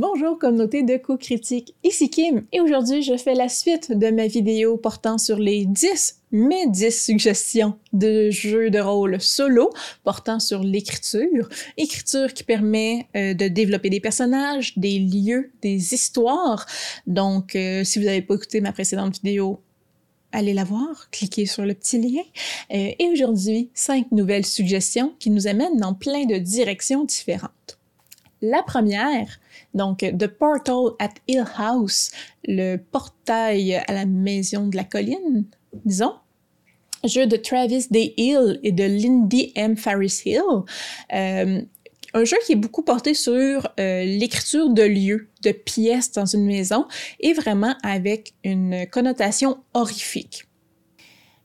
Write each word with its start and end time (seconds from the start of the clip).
Bonjour 0.00 0.38
communauté 0.38 0.82
de 0.82 0.96
co-critique, 0.96 1.74
ici 1.84 2.08
Kim 2.08 2.46
et 2.52 2.62
aujourd'hui 2.62 3.02
je 3.02 3.18
fais 3.18 3.34
la 3.34 3.50
suite 3.50 3.92
de 3.92 4.10
ma 4.10 4.28
vidéo 4.28 4.78
portant 4.78 5.18
sur 5.18 5.36
les 5.36 5.66
10, 5.66 6.22
mes 6.32 6.66
10 6.70 7.04
suggestions 7.04 7.76
de 7.92 8.30
jeux 8.30 8.70
de 8.70 8.78
rôle 8.78 9.20
solo 9.20 9.68
portant 10.02 10.40
sur 10.40 10.62
l'écriture. 10.62 11.50
Écriture 11.76 12.32
qui 12.32 12.44
permet 12.44 13.08
euh, 13.14 13.34
de 13.34 13.48
développer 13.48 13.90
des 13.90 14.00
personnages, 14.00 14.72
des 14.78 14.98
lieux, 15.00 15.52
des 15.60 15.92
histoires. 15.92 16.64
Donc 17.06 17.54
euh, 17.54 17.84
si 17.84 17.98
vous 17.98 18.06
n'avez 18.06 18.22
pas 18.22 18.36
écouté 18.36 18.62
ma 18.62 18.72
précédente 18.72 19.16
vidéo, 19.22 19.60
allez 20.32 20.54
la 20.54 20.64
voir, 20.64 21.10
cliquez 21.10 21.44
sur 21.44 21.66
le 21.66 21.74
petit 21.74 21.98
lien. 21.98 22.22
Euh, 22.72 22.92
et 22.98 23.10
aujourd'hui, 23.12 23.68
cinq 23.74 24.10
nouvelles 24.12 24.46
suggestions 24.46 25.12
qui 25.18 25.28
nous 25.28 25.46
amènent 25.46 25.76
dans 25.76 25.92
plein 25.92 26.24
de 26.24 26.38
directions 26.38 27.04
différentes. 27.04 27.79
La 28.42 28.62
première, 28.62 29.38
donc 29.74 29.98
The 29.98 30.26
Portal 30.26 30.92
at 30.98 31.14
Hill 31.28 31.44
House, 31.58 32.10
le 32.44 32.76
portail 32.76 33.74
à 33.86 33.92
la 33.92 34.06
maison 34.06 34.68
de 34.68 34.76
la 34.76 34.84
colline, 34.84 35.44
disons. 35.84 36.14
Jeu 37.04 37.26
de 37.26 37.36
Travis 37.36 37.86
Day 37.90 38.14
Hill 38.16 38.60
et 38.62 38.72
de 38.72 38.84
Lindy 38.84 39.52
M. 39.54 39.76
Farris 39.76 40.22
Hill. 40.24 40.42
Euh, 41.14 41.62
un 42.12 42.24
jeu 42.24 42.36
qui 42.44 42.52
est 42.52 42.56
beaucoup 42.56 42.82
porté 42.82 43.14
sur 43.14 43.68
euh, 43.78 44.04
l'écriture 44.04 44.70
de 44.70 44.82
lieux, 44.82 45.28
de 45.42 45.52
pièces 45.52 46.12
dans 46.12 46.26
une 46.26 46.44
maison 46.44 46.86
et 47.20 47.32
vraiment 47.32 47.74
avec 47.82 48.34
une 48.44 48.86
connotation 48.90 49.58
horrifique. 49.74 50.49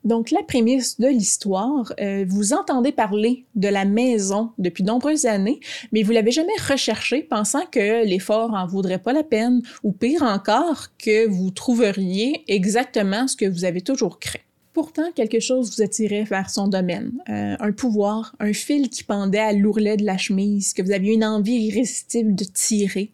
Donc, 0.06 0.32
la 0.32 0.44
prémisse 0.44 1.00
de 1.00 1.08
l'histoire, 1.08 1.92
euh, 2.00 2.26
vous 2.28 2.54
entendez 2.54 2.92
parler 2.92 3.46
de 3.56 3.68
la 3.68 3.86
maison 3.86 4.52
depuis 4.60 4.84
de 4.84 4.88
nombreuses 4.88 5.26
années, 5.26 5.60
mais 5.92 6.04
vous 6.04 6.12
l'avez 6.12 6.32
jamais 6.32 6.54
recherché 6.70 7.24
pensant 7.24 7.66
que 7.72 8.06
l'effort 8.06 8.54
en 8.54 8.68
vaudrait 8.68 9.00
pas 9.00 9.14
la 9.14 9.24
peine, 9.24 9.62
ou 9.84 9.92
pire 9.92 10.22
encore, 10.22 10.90
que 11.00 11.28
vous 11.28 11.50
trouveriez 11.50 12.44
exactement 12.48 13.28
ce 13.28 13.36
que 13.36 13.46
vous 13.46 13.66
avez 13.66 13.82
toujours 13.82 14.20
craint. 14.20 14.45
Pourtant, 14.76 15.10
quelque 15.14 15.40
chose 15.40 15.74
vous 15.74 15.82
attirait 15.82 16.26
vers 16.26 16.50
son 16.50 16.68
domaine. 16.68 17.14
Euh, 17.30 17.56
un 17.62 17.72
pouvoir, 17.72 18.36
un 18.42 18.52
fil 18.52 18.90
qui 18.90 19.06
pendait 19.06 19.40
à 19.40 19.54
l'ourlet 19.54 19.96
de 19.96 20.04
la 20.04 20.18
chemise, 20.18 20.74
que 20.74 20.82
vous 20.82 20.92
aviez 20.92 21.14
une 21.14 21.24
envie 21.24 21.68
irrésistible 21.68 22.36
de 22.36 22.44
tirer. 22.44 23.10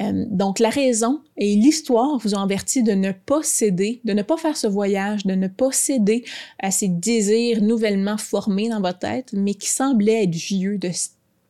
Euh, 0.00 0.24
donc, 0.30 0.58
la 0.58 0.70
raison 0.70 1.20
et 1.36 1.54
l'histoire 1.54 2.16
vous 2.16 2.34
ont 2.34 2.40
averti 2.40 2.82
de 2.82 2.92
ne 2.92 3.12
pas 3.12 3.42
céder, 3.42 4.00
de 4.04 4.14
ne 4.14 4.22
pas 4.22 4.38
faire 4.38 4.56
ce 4.56 4.66
voyage, 4.66 5.26
de 5.26 5.34
ne 5.34 5.48
pas 5.48 5.70
céder 5.70 6.24
à 6.58 6.70
ces 6.70 6.88
désirs 6.88 7.60
nouvellement 7.60 8.16
formés 8.16 8.70
dans 8.70 8.80
votre 8.80 9.00
tête, 9.00 9.34
mais 9.34 9.52
qui 9.52 9.68
semblaient 9.68 10.24
être 10.24 10.34
vieux 10.34 10.78
de 10.78 10.88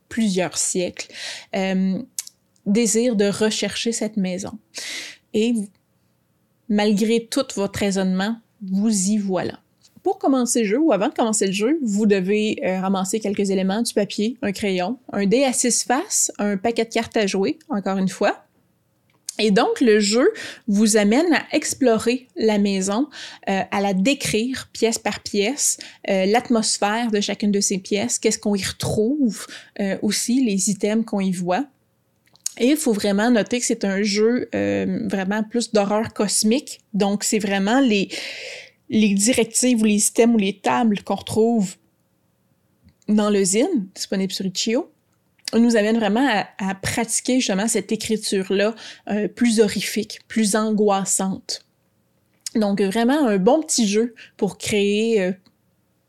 plusieurs 0.08 0.58
siècles. 0.58 1.06
Euh, 1.54 2.02
désir 2.66 3.14
de 3.14 3.26
rechercher 3.26 3.92
cette 3.92 4.16
maison. 4.16 4.58
Et 5.34 5.54
malgré 6.68 7.28
tout 7.30 7.46
votre 7.54 7.78
raisonnement, 7.78 8.36
vous 8.62 9.10
y 9.10 9.18
voilà. 9.18 9.58
Pour 10.02 10.18
commencer 10.18 10.62
le 10.62 10.68
jeu 10.68 10.78
ou 10.78 10.92
avant 10.92 11.08
de 11.08 11.14
commencer 11.14 11.46
le 11.46 11.52
jeu, 11.52 11.78
vous 11.82 12.06
devez 12.06 12.58
euh, 12.64 12.80
ramasser 12.80 13.20
quelques 13.20 13.50
éléments, 13.50 13.82
du 13.82 13.94
papier, 13.94 14.36
un 14.42 14.50
crayon, 14.50 14.98
un 15.12 15.26
dé 15.26 15.44
à 15.44 15.52
six 15.52 15.84
faces, 15.84 16.32
un 16.38 16.56
paquet 16.56 16.84
de 16.84 16.90
cartes 16.90 17.16
à 17.16 17.26
jouer, 17.26 17.58
encore 17.68 17.98
une 17.98 18.08
fois. 18.08 18.44
Et 19.38 19.50
donc, 19.50 19.80
le 19.80 19.98
jeu 20.00 20.28
vous 20.66 20.96
amène 20.96 21.32
à 21.32 21.44
explorer 21.52 22.26
la 22.36 22.58
maison, 22.58 23.08
euh, 23.48 23.62
à 23.70 23.80
la 23.80 23.94
décrire 23.94 24.68
pièce 24.72 24.98
par 24.98 25.20
pièce, 25.20 25.78
euh, 26.10 26.26
l'atmosphère 26.26 27.10
de 27.10 27.20
chacune 27.20 27.52
de 27.52 27.60
ces 27.60 27.78
pièces, 27.78 28.18
qu'est-ce 28.18 28.38
qu'on 28.38 28.54
y 28.54 28.62
retrouve, 28.62 29.46
aussi 30.02 30.44
les 30.44 30.68
items 30.68 31.04
qu'on 31.04 31.20
y 31.20 31.32
voit. 31.32 31.64
Et 32.58 32.66
il 32.68 32.76
faut 32.76 32.92
vraiment 32.92 33.30
noter 33.30 33.60
que 33.60 33.66
c'est 33.66 33.84
un 33.84 34.02
jeu 34.02 34.48
euh, 34.54 35.08
vraiment 35.08 35.42
plus 35.42 35.72
d'horreur 35.72 36.12
cosmique. 36.12 36.80
Donc, 36.92 37.24
c'est 37.24 37.38
vraiment 37.38 37.80
les, 37.80 38.08
les 38.90 39.14
directives 39.14 39.80
ou 39.80 39.84
les 39.84 39.98
systèmes 39.98 40.34
ou 40.34 40.38
les 40.38 40.58
tables 40.58 41.02
qu'on 41.02 41.14
retrouve 41.14 41.76
dans 43.08 43.30
le 43.30 43.42
zine, 43.42 43.88
disponible 43.94 44.32
sur 44.32 44.46
Itch.io, 44.46 44.90
nous 45.54 45.76
amène 45.76 45.98
vraiment 45.98 46.26
à, 46.58 46.74
pratiquer 46.74 47.40
justement 47.40 47.68
cette 47.68 47.92
écriture-là 47.92 48.74
euh, 49.10 49.28
plus 49.28 49.60
horrifique, 49.60 50.20
plus 50.28 50.56
angoissante. 50.56 51.66
Donc, 52.54 52.80
vraiment 52.80 53.26
un 53.26 53.38
bon 53.38 53.62
petit 53.62 53.86
jeu 53.86 54.14
pour 54.36 54.58
créer 54.58 55.22
euh, 55.22 55.32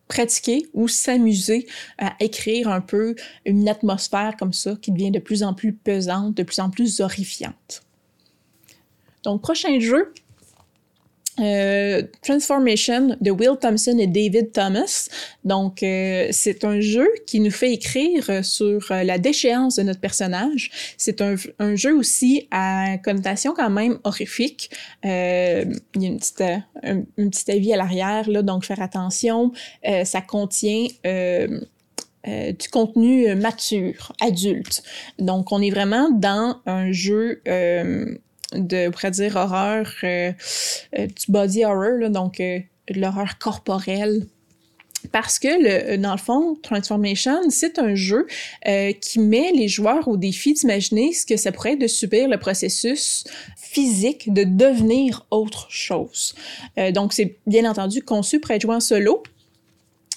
pratiquer 0.08 0.68
ou 0.74 0.88
s'amuser 0.88 1.68
à 1.98 2.16
écrire 2.20 2.68
un 2.68 2.82
peu 2.82 3.16
une 3.46 3.68
atmosphère 3.68 4.36
comme 4.38 4.54
ça 4.54 4.76
qui 4.82 4.92
devient 4.92 5.12
de 5.12 5.20
plus 5.20 5.44
en 5.44 5.54
plus 5.54 5.74
pesante, 5.74 6.36
de 6.36 6.44
plus 6.44 6.60
en 6.60 6.70
plus 6.70 7.00
horrifiante. 7.02 7.84
Donc, 9.24 9.42
prochain 9.42 9.80
jeu, 9.80 10.14
euh, 11.40 12.04
Transformation 12.22 13.18
de 13.20 13.32
Will 13.32 13.58
Thompson 13.60 13.98
et 13.98 14.06
David 14.06 14.52
Thomas. 14.52 15.10
Donc, 15.44 15.82
euh, 15.82 16.28
c'est 16.32 16.64
un 16.64 16.80
jeu 16.80 17.10
qui 17.26 17.40
nous 17.40 17.50
fait 17.50 17.74
écrire 17.74 18.46
sur 18.46 18.92
euh, 18.92 19.04
la 19.04 19.18
déchéance 19.18 19.78
de 19.78 19.84
notre 19.84 20.00
personnage. 20.00 20.70
C'est 20.98 21.22
un, 21.22 21.36
jeu 21.76 21.96
aussi 21.96 22.48
à 22.52 22.98
connotation 23.04 23.54
quand 23.56 23.70
même 23.72 23.98
horrifique. 24.04 24.70
il 25.04 25.10
y 25.10 25.10
a 25.10 25.64
une 25.96 26.20
petite, 26.20 26.44
un, 26.84 27.02
petit 27.30 27.52
avis 27.52 27.74
à 27.74 27.78
l'arrière, 27.78 28.30
là, 28.30 28.44
donc 28.44 28.66
faire 28.66 28.82
attention. 28.82 29.52
ça 30.04 30.22
contient 30.22 30.88
du 31.04 32.70
contenu 32.72 33.34
mature, 33.36 34.14
adulte. 34.22 34.84
Donc, 35.18 35.52
on 35.52 35.62
est 35.62 35.72
vraiment 35.72 36.10
dans 36.12 36.62
un 36.66 36.92
jeu 36.92 37.42
de, 38.54 38.88
on 38.88 38.92
pourrait 38.92 39.12
dire, 39.12 39.36
horreur, 39.36 39.88
euh, 40.04 40.32
euh, 40.98 41.08
du 41.08 41.26
body 41.30 41.66
horror, 41.66 41.98
là, 42.00 42.10
donc 42.10 42.40
euh, 42.40 42.60
l'horreur 42.90 43.38
corporelle. 43.38 44.26
Parce 45.12 45.38
que, 45.38 45.48
le, 45.48 45.98
dans 45.98 46.14
le 46.14 46.18
fond, 46.18 46.58
Transformation, 46.64 47.50
c'est 47.50 47.78
un 47.78 47.94
jeu 47.94 48.26
qui 49.02 49.20
met 49.20 49.52
les 49.52 49.68
joueurs 49.68 50.08
au 50.08 50.16
défi 50.16 50.54
d'imaginer 50.54 51.12
ce 51.12 51.26
que 51.26 51.36
ça 51.36 51.52
pourrait 51.52 51.74
être 51.74 51.82
de 51.82 51.88
subir 51.88 52.30
le 52.30 52.38
processus 52.38 53.26
physique 53.58 54.34
de 54.34 54.46
devenir 54.46 55.26
autre 55.30 55.68
chose. 55.70 56.36
donc, 56.94 57.12
c'est 57.12 57.36
bien 57.46 57.70
entendu 57.70 58.02
conçu 58.02 58.40
pour 58.40 58.52
être 58.52 58.62
joué 58.62 58.76
en 58.76 58.80
solo, 58.80 59.22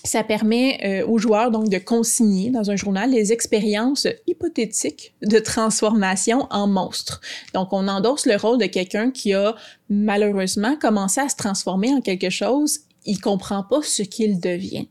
ça 0.07 0.25
permet 0.25 0.81
euh, 0.85 1.07
aux 1.07 1.19
joueurs 1.19 1.51
donc 1.51 1.69
de 1.69 1.79
consigner 1.79 2.51
dans 2.51 2.71
un 2.71 2.77
journal 2.77 3.11
les 3.11 3.33
expériences 3.33 4.07
hypothétiques 4.27 5.15
de 5.23 5.39
transformation 5.39 6.47
en 6.51 6.67
monstre. 6.67 7.21
Donc 7.55 7.73
on 7.73 7.89
endosse 7.89 8.27
le 8.27 8.37
rôle 8.37 8.59
de 8.59 8.67
quelqu'un 8.67 9.11
qui 9.11 9.35
a 9.35 9.55
malheureusement 9.91 10.77
commencé 10.77 11.21
à 11.21 11.29
se 11.29 11.37
transformer 11.37 11.93
en 11.93 12.01
quelque 12.01 12.31
chose, 12.31 12.81
il 13.05 13.21
comprend 13.21 13.63
pas 13.63 13.83
ce 13.83 14.03
qu'il 14.03 14.41
devient. 14.41 14.89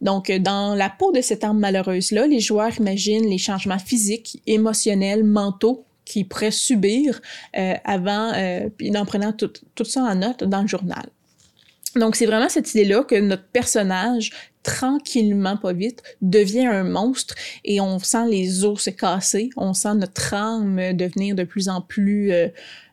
Donc, 0.00 0.30
dans 0.30 0.74
la 0.74 0.90
peau 0.90 1.12
de 1.12 1.22
cette 1.22 1.44
âme 1.44 1.58
malheureuse-là, 1.58 2.26
les 2.26 2.40
joueurs 2.40 2.76
imaginent 2.78 3.28
les 3.28 3.38
changements 3.38 3.78
physiques, 3.78 4.42
émotionnels, 4.46 5.24
mentaux 5.24 5.86
qu'ils 6.04 6.28
pourraient 6.28 6.50
subir 6.50 7.22
euh, 7.56 7.74
avant, 7.84 8.32
euh, 8.34 8.68
puis 8.76 8.94
en 8.96 9.06
prenant 9.06 9.32
tout, 9.32 9.52
tout 9.74 9.84
ça 9.84 10.02
en 10.02 10.14
note 10.16 10.44
dans 10.44 10.60
le 10.60 10.68
journal. 10.68 11.06
Donc, 11.96 12.16
c'est 12.16 12.26
vraiment 12.26 12.48
cette 12.48 12.74
idée-là 12.74 13.04
que 13.04 13.14
notre 13.14 13.44
personnage, 13.44 14.32
tranquillement, 14.62 15.56
pas 15.56 15.72
vite, 15.72 16.02
devient 16.22 16.66
un 16.66 16.84
monstre 16.84 17.34
et 17.64 17.80
on 17.80 17.98
sent 17.98 18.28
les 18.28 18.64
os 18.64 18.82
se 18.82 18.90
casser, 18.90 19.50
on 19.56 19.74
sent 19.74 19.94
notre 19.94 20.34
âme 20.34 20.92
devenir 20.94 21.34
de 21.34 21.44
plus 21.44 21.68
en 21.68 21.80
plus 21.80 22.32
euh, 22.32 22.48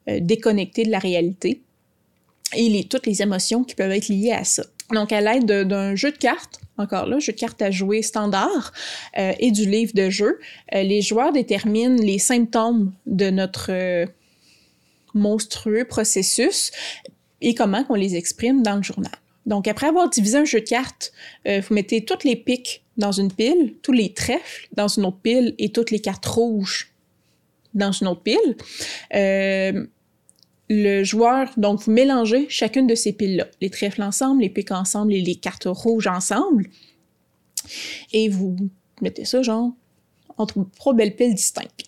euh, 0.09 0.19
déconnectée 0.21 0.83
de 0.83 0.91
la 0.91 0.99
réalité 0.99 1.61
et 2.53 2.83
toutes 2.89 3.07
les 3.07 3.21
émotions 3.21 3.63
qui 3.63 3.75
peuvent 3.75 3.91
être 3.91 4.09
liées 4.09 4.33
à 4.33 4.43
ça. 4.43 4.63
Donc, 4.91 5.13
à 5.13 5.21
l'aide 5.21 5.45
d'un 5.45 5.95
jeu 5.95 6.11
de 6.11 6.17
cartes, 6.17 6.59
encore 6.77 7.05
là, 7.05 7.17
jeu 7.17 7.31
de 7.31 7.37
cartes 7.37 7.61
à 7.61 7.71
jouer 7.71 8.01
standard 8.01 8.73
euh, 9.17 9.31
et 9.39 9.51
du 9.51 9.65
livre 9.65 9.93
de 9.95 10.09
jeu, 10.09 10.37
les 10.73 11.01
joueurs 11.01 11.31
déterminent 11.31 11.95
les 11.95 12.19
symptômes 12.19 12.91
de 13.05 13.29
notre 13.29 14.05
monstrueux 15.13 15.85
processus 15.85 16.71
et 17.41 17.55
comment 17.55 17.83
qu'on 17.83 17.95
les 17.95 18.15
exprime 18.15 18.63
dans 18.63 18.75
le 18.75 18.83
journal. 18.83 19.11
Donc, 19.45 19.67
après 19.67 19.87
avoir 19.87 20.09
divisé 20.09 20.37
un 20.37 20.45
jeu 20.45 20.59
de 20.59 20.65
cartes, 20.65 21.11
euh, 21.47 21.61
vous 21.61 21.73
mettez 21.73 22.05
toutes 22.05 22.23
les 22.23 22.35
piques 22.35 22.83
dans 22.97 23.11
une 23.11 23.31
pile, 23.31 23.75
tous 23.81 23.91
les 23.91 24.13
trèfles 24.13 24.67
dans 24.73 24.87
une 24.87 25.05
autre 25.05 25.19
pile 25.21 25.55
et 25.57 25.71
toutes 25.71 25.91
les 25.91 25.99
cartes 25.99 26.25
rouges 26.25 26.93
dans 27.73 27.91
une 27.91 28.07
autre 28.07 28.21
pile. 28.21 28.55
Euh, 29.15 29.87
le 30.69 31.03
joueur, 31.03 31.49
donc, 31.57 31.81
vous 31.81 31.91
mélangez 31.91 32.45
chacune 32.49 32.87
de 32.87 32.95
ces 32.95 33.13
piles-là, 33.13 33.47
les 33.59 33.69
trèfles 33.69 34.03
ensemble, 34.03 34.43
les 34.43 34.49
piques 34.49 34.71
ensemble 34.71 35.13
et 35.13 35.21
les 35.21 35.35
cartes 35.35 35.67
rouges 35.67 36.07
ensemble. 36.07 36.69
Et 38.13 38.29
vous 38.29 38.55
mettez 39.01 39.25
ça, 39.25 39.41
genre, 39.41 39.73
entre 40.37 40.65
trois 40.77 40.93
belles 40.93 41.15
piles 41.15 41.33
distinctes. 41.33 41.83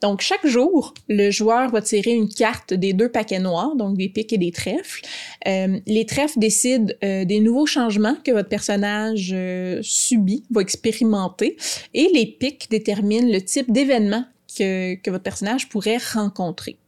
Donc, 0.00 0.20
chaque 0.20 0.46
jour, 0.46 0.94
le 1.08 1.30
joueur 1.30 1.70
va 1.70 1.82
tirer 1.82 2.12
une 2.12 2.28
carte 2.28 2.74
des 2.74 2.92
deux 2.92 3.10
paquets 3.10 3.38
noirs, 3.38 3.76
donc 3.76 3.96
des 3.96 4.08
piques 4.08 4.32
et 4.32 4.38
des 4.38 4.52
trèfles. 4.52 5.02
Euh, 5.46 5.80
les 5.86 6.06
trèfles 6.06 6.38
décident 6.38 6.92
euh, 7.02 7.24
des 7.24 7.40
nouveaux 7.40 7.66
changements 7.66 8.16
que 8.24 8.30
votre 8.30 8.48
personnage 8.48 9.30
euh, 9.32 9.80
subit, 9.82 10.44
va 10.50 10.60
expérimenter, 10.60 11.56
et 11.92 12.10
les 12.12 12.26
piques 12.26 12.68
déterminent 12.70 13.30
le 13.30 13.40
type 13.40 13.70
d'événement 13.70 14.24
que, 14.56 14.94
que 14.94 15.10
votre 15.10 15.24
personnage 15.24 15.68
pourrait 15.68 15.98
rencontrer. 16.12 16.78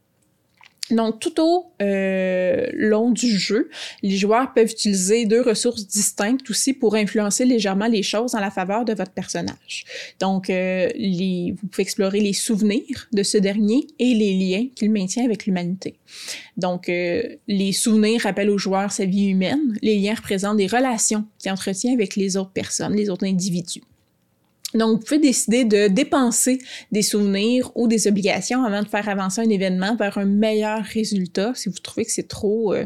Donc, 0.91 1.19
tout 1.19 1.41
au 1.41 1.71
euh, 1.81 2.67
long 2.73 3.11
du 3.11 3.37
jeu, 3.37 3.69
les 4.03 4.15
joueurs 4.15 4.53
peuvent 4.53 4.71
utiliser 4.71 5.25
deux 5.25 5.41
ressources 5.41 5.85
distinctes 5.87 6.49
aussi 6.49 6.73
pour 6.73 6.95
influencer 6.95 7.45
légèrement 7.45 7.87
les 7.87 8.03
choses 8.03 8.35
en 8.35 8.39
la 8.39 8.51
faveur 8.51 8.85
de 8.85 8.93
votre 8.93 9.11
personnage. 9.11 9.85
Donc, 10.19 10.49
euh, 10.49 10.89
les, 10.95 11.53
vous 11.59 11.67
pouvez 11.67 11.83
explorer 11.83 12.19
les 12.19 12.33
souvenirs 12.33 13.07
de 13.11 13.23
ce 13.23 13.37
dernier 13.37 13.87
et 13.99 14.13
les 14.13 14.33
liens 14.33 14.67
qu'il 14.75 14.91
maintient 14.91 15.25
avec 15.25 15.45
l'humanité. 15.45 15.95
Donc, 16.55 16.89
euh, 16.89 17.23
les 17.47 17.73
souvenirs 17.73 18.21
rappellent 18.21 18.49
aux 18.49 18.57
joueurs 18.57 18.91
sa 18.91 19.05
vie 19.05 19.27
humaine, 19.27 19.77
les 19.81 19.97
liens 19.99 20.15
représentent 20.15 20.57
des 20.57 20.67
relations 20.67 21.25
qu'il 21.39 21.51
entretient 21.51 21.93
avec 21.93 22.15
les 22.15 22.37
autres 22.37 22.51
personnes, 22.51 22.95
les 22.95 23.09
autres 23.09 23.25
individus. 23.25 23.81
Donc, 24.73 24.99
vous 24.99 25.05
pouvez 25.05 25.19
décider 25.19 25.63
de 25.63 25.87
dépenser 25.87 26.59
des 26.91 27.01
souvenirs 27.01 27.71
ou 27.75 27.87
des 27.87 28.07
obligations 28.07 28.63
avant 28.65 28.83
de 28.83 28.87
faire 28.87 29.07
avancer 29.07 29.41
un 29.41 29.49
événement 29.49 29.95
vers 29.95 30.17
un 30.17 30.25
meilleur 30.25 30.83
résultat 30.83 31.53
si 31.55 31.69
vous 31.69 31.79
trouvez 31.79 32.05
que 32.05 32.11
c'est 32.11 32.27
trop... 32.27 32.73
Euh, 32.73 32.85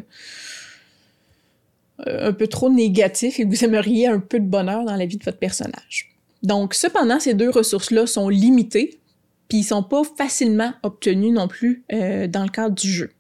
un 2.08 2.34
peu 2.34 2.48
trop 2.48 2.70
négatif 2.70 3.40
et 3.40 3.44
que 3.44 3.48
vous 3.48 3.64
aimeriez 3.64 4.08
un 4.08 4.20
peu 4.20 4.40
de 4.40 4.46
bonheur 4.46 4.86
dans 4.86 4.96
la 4.96 5.06
vie 5.06 5.18
de 5.18 5.24
votre 5.24 5.38
personnage. 5.38 6.16
Donc, 6.44 6.74
cependant, 6.74 7.20
ces 7.20 7.34
deux 7.34 7.50
ressources-là 7.50 8.08
sont 8.08 8.30
limitées, 8.30 9.00
puis 9.48 9.60
ils 9.60 9.64
sont 9.64 9.84
pas 9.84 10.02
facilement 10.18 10.74
obtenus 10.84 11.34
non 11.34 11.48
plus 11.48 11.84
euh, 11.94 12.28
dans 12.28 12.44
le 12.44 12.50
cadre 12.50 12.76
du 12.76 12.92
jeu. 12.92 13.12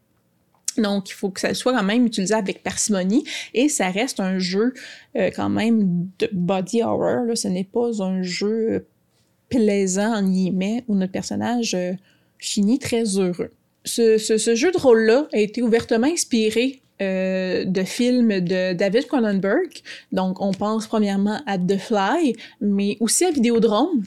Donc, 0.77 1.09
il 1.09 1.13
faut 1.13 1.29
que 1.29 1.39
ça 1.39 1.53
soit 1.53 1.73
quand 1.73 1.83
même 1.83 2.05
utilisé 2.05 2.33
avec 2.33 2.63
parcimonie 2.63 3.23
et 3.53 3.69
ça 3.69 3.89
reste 3.89 4.19
un 4.19 4.39
jeu 4.39 4.73
euh, 5.15 5.29
quand 5.35 5.49
même 5.49 6.07
de 6.19 6.29
body 6.31 6.83
horror. 6.83 7.25
Là. 7.25 7.35
Ce 7.35 7.47
n'est 7.47 7.63
pas 7.63 8.03
un 8.03 8.21
jeu 8.21 8.67
euh, 8.71 8.79
plaisant, 9.49 10.13
en 10.13 10.29
guillemets, 10.29 10.83
où 10.87 10.95
notre 10.95 11.11
personnage 11.11 11.73
euh, 11.73 11.93
finit 12.37 12.79
très 12.79 13.03
heureux. 13.17 13.51
Ce, 13.83 14.17
ce, 14.17 14.55
jeu 14.55 14.71
de 14.71 14.77
rôle-là 14.77 15.27
a 15.33 15.37
été 15.37 15.61
ouvertement 15.61 16.07
inspiré 16.07 16.81
de 16.99 17.83
films 17.83 18.41
de 18.41 18.73
David 18.73 19.07
Cronenberg. 19.07 19.71
Donc, 20.11 20.39
on 20.39 20.53
pense 20.53 20.85
premièrement 20.85 21.41
à 21.47 21.57
The 21.57 21.77
Fly, 21.79 22.35
mais 22.59 22.97
aussi 22.99 23.25
à 23.25 23.31
Vidéodrome, 23.31 24.03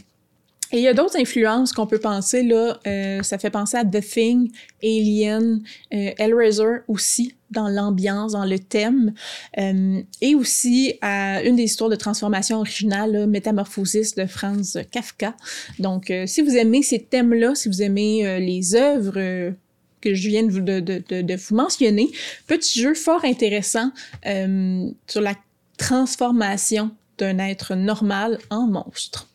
et 0.75 0.79
il 0.79 0.83
y 0.83 0.89
a 0.89 0.93
d'autres 0.93 1.17
influences 1.17 1.73
qu'on 1.73 1.87
peut 1.87 2.01
penser, 2.01 2.43
là. 2.43 2.81
Euh, 2.89 3.23
ça 3.23 3.39
fait 3.39 3.51
penser 3.51 3.77
à 3.77 3.85
The 3.85 4.01
Thing, 4.01 4.51
Alien, 4.83 5.63
euh, 5.93 6.11
Hellraiser 6.19 6.81
aussi, 6.89 7.37
dans 7.53 7.69
l'ambiance, 7.69 8.33
dans 8.33 8.45
le 8.45 8.59
thème. 8.59 9.15
Euh, 9.57 10.03
et 10.21 10.35
aussi 10.35 10.95
à 11.01 11.45
une 11.45 11.55
des 11.55 11.63
histoires 11.63 11.91
de 11.91 11.95
transformation 11.95 12.59
originale, 12.59 13.29
Métamorphosis 13.29 14.17
de 14.17 14.27
Franz 14.27 14.77
Kafka. 14.91 15.37
Donc, 15.79 16.13
si 16.27 16.43
vous 16.43 16.57
aimez 16.57 16.83
ces 16.83 16.99
thèmes-là, 16.99 17.55
si 17.55 17.69
vous 17.69 17.81
aimez 17.81 18.41
les 18.41 18.75
œuvres 18.75 19.53
que 20.01 20.13
je 20.13 20.29
viens 20.29 20.43
de 20.43 20.59
de, 20.59 20.81
de, 20.81 21.23
de 21.23 21.37
vous 21.37 21.55
mentionner, 21.55 22.11
petit 22.49 22.81
jeu 22.81 22.95
fort 22.95 23.25
intéressant 23.25 23.93
sur 24.25 25.21
la 25.21 25.35
transformation 25.79 26.91
d'un 27.19 27.39
être 27.39 27.77
normal 27.77 28.39
en 28.51 28.67
monstre. 28.67 29.29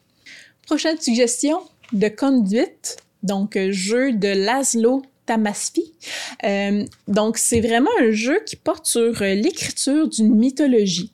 Prochaine 0.70 1.02
suggestion, 1.02 1.62
de 1.94 2.10
conduite, 2.10 2.98
donc 3.24 3.56
euh, 3.56 3.72
jeu 3.72 4.12
de 4.12 4.28
Laszlo 4.28 5.02
Tamasfi. 5.26 5.96
Euh, 6.44 6.86
donc, 7.08 7.40
c'est 7.40 7.60
vraiment 7.60 7.90
un 8.00 8.12
jeu 8.12 8.40
qui 8.46 8.56
porte 8.56 8.86
sur 8.86 9.20
euh, 9.24 9.34
l'écriture 9.34 10.08
d'une 10.08 10.36
mythologie. 10.36 11.12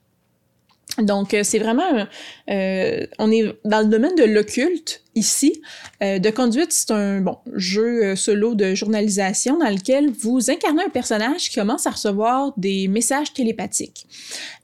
Donc, 1.00 1.33
euh, 1.33 1.42
c'est 1.44 1.59
vraiment, 1.59 2.07
euh, 2.50 3.06
on 3.19 3.31
est 3.31 3.44
dans 3.65 3.80
le 3.80 3.88
domaine 3.88 4.15
de 4.15 4.24
l'occulte 4.24 5.01
ici. 5.13 5.62
Euh, 6.01 6.19
de 6.19 6.30
conduite, 6.30 6.71
c'est 6.71 6.92
un 6.92 7.21
bon 7.21 7.38
jeu 7.53 8.15
solo 8.15 8.56
de 8.56 8.75
journalisation 8.75 9.57
dans 9.57 9.69
lequel 9.69 10.09
vous 10.12 10.50
incarnez 10.50 10.83
un 10.83 10.89
personnage 10.89 11.50
qui 11.50 11.56
commence 11.56 11.88
à 11.88 11.92
recevoir 11.92 12.53
des 12.57 12.88
messages 12.88 13.33
télépathiques. 13.33 14.07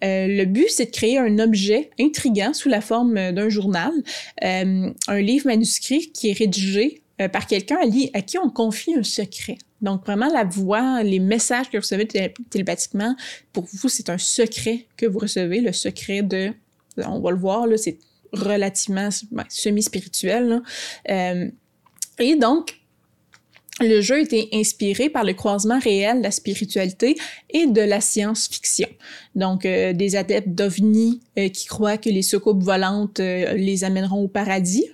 le 0.01 0.45
but, 0.45 0.69
c'est 0.69 0.85
de 0.85 0.91
créer 0.91 1.17
un 1.17 1.39
objet 1.39 1.89
intrigant 1.99 2.53
sous 2.53 2.69
la 2.69 2.81
forme 2.81 3.31
d'un 3.31 3.49
journal, 3.49 3.91
un 4.41 5.21
livre 5.21 5.47
manuscrit 5.47 6.11
qui 6.11 6.29
est 6.29 6.37
rédigé 6.37 7.01
par 7.31 7.47
quelqu'un 7.47 7.77
à 8.13 8.21
qui 8.21 8.37
on 8.37 8.49
confie 8.49 8.95
un 8.95 9.03
secret. 9.03 9.57
Donc, 9.81 10.05
vraiment, 10.05 10.27
la 10.31 10.43
voix, 10.43 11.03
les 11.03 11.19
messages 11.19 11.69
que 11.69 11.77
vous 11.77 11.81
recevez 11.81 12.07
télépathiquement, 12.49 13.15
pour 13.51 13.65
vous, 13.73 13.89
c'est 13.89 14.09
un 14.09 14.17
secret 14.17 14.85
que 14.97 15.05
vous 15.05 15.19
recevez, 15.19 15.61
le 15.61 15.73
secret 15.73 16.21
de, 16.21 16.51
on 16.97 17.19
va 17.19 17.31
le 17.31 17.37
voir, 17.37 17.67
c'est 17.77 17.97
relativement 18.33 19.09
ben, 19.31 19.45
semi-spirituel. 19.49 20.61
Euh, 21.09 21.49
et 22.19 22.35
donc, 22.35 22.77
le 23.79 24.01
jeu 24.01 24.21
été 24.21 24.49
inspiré 24.53 25.09
par 25.09 25.23
le 25.23 25.33
croisement 25.33 25.79
réel 25.79 26.19
de 26.19 26.23
la 26.23 26.31
spiritualité 26.31 27.15
et 27.49 27.65
de 27.65 27.81
la 27.81 27.99
science-fiction. 27.99 28.87
Donc, 29.35 29.65
euh, 29.65 29.93
des 29.93 30.15
adeptes 30.15 30.49
d'OVNI 30.49 31.21
euh, 31.39 31.49
qui 31.49 31.65
croient 31.65 31.97
que 31.97 32.09
les 32.09 32.21
soucoupes 32.21 32.61
volantes 32.61 33.19
les 33.19 33.83
amèneront 33.83 34.23
au 34.23 34.27
paradis, 34.27 34.85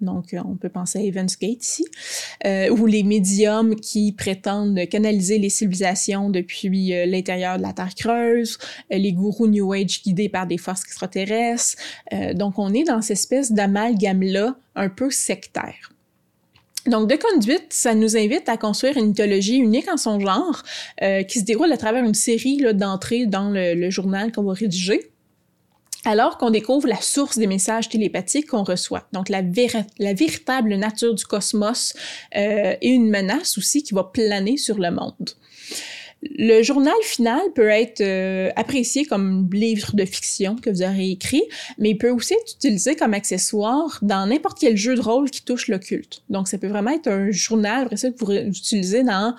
donc, 0.00 0.32
euh, 0.32 0.40
on 0.44 0.54
peut 0.54 0.68
penser 0.68 1.00
à 1.00 1.02
Evans 1.02 1.28
Gate 1.40 1.64
ici, 1.64 1.84
euh, 2.46 2.70
ou 2.70 2.86
les 2.86 3.02
médiums 3.02 3.74
qui 3.74 4.12
prétendent 4.12 4.78
canaliser 4.88 5.38
les 5.38 5.50
civilisations 5.50 6.30
depuis 6.30 6.94
euh, 6.94 7.06
l'intérieur 7.06 7.58
de 7.58 7.62
la 7.62 7.72
Terre 7.72 7.94
creuse, 7.96 8.58
les 8.90 9.12
gourous 9.12 9.48
New 9.48 9.72
Age 9.72 10.02
guidés 10.02 10.28
par 10.28 10.46
des 10.46 10.58
forces 10.58 10.82
extraterrestres. 10.84 11.76
donc, 12.34 12.58
on 12.58 12.72
est 12.72 12.84
dans 12.84 13.02
cette 13.02 13.18
espèce 13.18 13.52
d'amalgame-là 13.52 14.56
un 14.76 14.88
peu 14.88 15.10
sectaire. 15.10 15.92
Donc, 16.86 17.10
de 17.10 17.16
conduite, 17.16 17.66
ça 17.70 17.94
nous 17.94 18.16
invite 18.16 18.48
à 18.48 18.56
construire 18.56 18.96
une 18.96 19.08
mythologie 19.08 19.56
unique 19.56 19.88
en 19.92 19.96
son 19.96 20.20
genre, 20.20 20.62
qui 21.28 21.40
se 21.40 21.44
déroule 21.44 21.72
à 21.72 21.76
travers 21.76 22.04
une 22.04 22.14
série 22.14 22.62
d'entrées 22.74 23.26
dans 23.26 23.50
le, 23.50 23.74
le 23.74 23.90
journal 23.90 24.32
qu'on 24.32 24.44
va 24.44 24.52
rédiger 24.52 25.10
alors 26.04 26.38
qu'on 26.38 26.50
découvre 26.50 26.88
la 26.88 27.00
source 27.00 27.38
des 27.38 27.46
messages 27.46 27.88
télépathiques 27.88 28.48
qu'on 28.48 28.62
reçoit. 28.62 29.08
Donc 29.12 29.28
la, 29.28 29.42
véritable 29.42 30.74
nature 30.76 31.14
du 31.14 31.24
cosmos 31.24 31.94
euh, 32.36 32.74
et 32.80 32.88
une 32.88 33.10
menace 33.10 33.58
aussi 33.58 33.82
qui 33.82 33.94
va 33.94 34.04
planer 34.04 34.56
sur 34.56 34.78
le 34.78 34.90
monde. 34.90 35.30
Le 36.22 36.62
journal 36.62 36.94
final 37.04 37.40
peut 37.54 37.68
être 37.68 38.00
euh, 38.00 38.50
apprécié 38.56 39.04
comme 39.04 39.48
livre 39.52 39.94
de 39.94 40.04
fiction 40.04 40.56
que 40.56 40.68
vous 40.68 40.82
aurez 40.82 41.10
écrit, 41.10 41.44
mais 41.78 41.90
il 41.90 41.98
peut 41.98 42.10
aussi 42.10 42.34
être 42.34 42.54
utilisé 42.56 42.96
comme 42.96 43.14
accessoire 43.14 44.00
dans 44.02 44.26
n'importe 44.26 44.58
quel 44.58 44.76
jeu 44.76 44.96
de 44.96 45.00
rôle 45.00 45.30
qui 45.30 45.42
touche 45.42 45.68
l'occulte. 45.68 46.22
Donc 46.28 46.48
ça 46.48 46.58
peut 46.58 46.66
vraiment 46.66 46.90
être 46.90 47.06
un 47.06 47.30
journal, 47.30 47.84
après 47.84 47.96
ça, 47.96 48.10
que 48.10 48.16
vous 48.18 48.32
utilisez 48.32 49.04
dans 49.04 49.36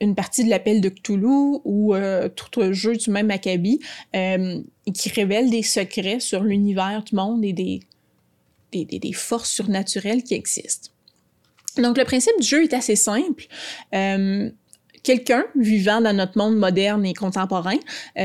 une 0.00 0.14
partie 0.14 0.44
de 0.44 0.50
l'appel 0.50 0.80
de 0.80 0.88
Cthulhu 0.88 1.60
ou 1.64 1.94
euh, 1.94 2.28
tout 2.28 2.60
un 2.60 2.72
jeu 2.72 2.96
du 2.96 3.10
même 3.10 3.26
Maccabi 3.26 3.80
euh, 4.14 4.60
qui 4.92 5.08
révèle 5.10 5.50
des 5.50 5.62
secrets 5.62 6.20
sur 6.20 6.42
l'univers 6.42 7.02
du 7.04 7.14
monde 7.14 7.44
et 7.44 7.52
des, 7.52 9.12
forces 9.12 9.50
surnaturelles 9.50 10.22
qui 10.22 10.34
existent. 10.34 10.90
Donc 11.78 11.96
le 11.96 12.04
principe 12.04 12.38
du 12.40 12.46
jeu 12.46 12.64
est 12.64 12.74
assez 12.74 12.96
simple. 12.96 13.46
Euh, 13.94 14.50
quelqu'un 15.02 15.44
vivant 15.56 16.00
dans 16.00 16.14
notre 16.14 16.38
monde 16.38 16.56
moderne 16.56 17.04
et 17.06 17.14
contemporain 17.14 17.76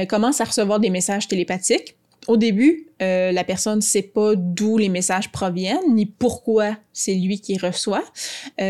commence 0.08 0.42
à 0.42 0.46
recevoir 0.46 0.80
des 0.80 0.90
messages 0.90 1.28
télépathiques 1.28 1.96
au 2.28 2.38
début, 2.38 2.88
la 3.00 3.44
personne 3.44 3.78
ne 3.78 3.82
sait 3.82 4.04
pas 4.04 4.34
d'où 4.36 4.78
les 4.78 4.90
messages 4.90 5.32
proviennent, 5.32 5.96
ni 5.96 6.06
pourquoi 6.06 6.78
c'est 6.94 7.16
lui 7.16 7.42
qui 7.42 7.58
reçoit. 7.58 8.04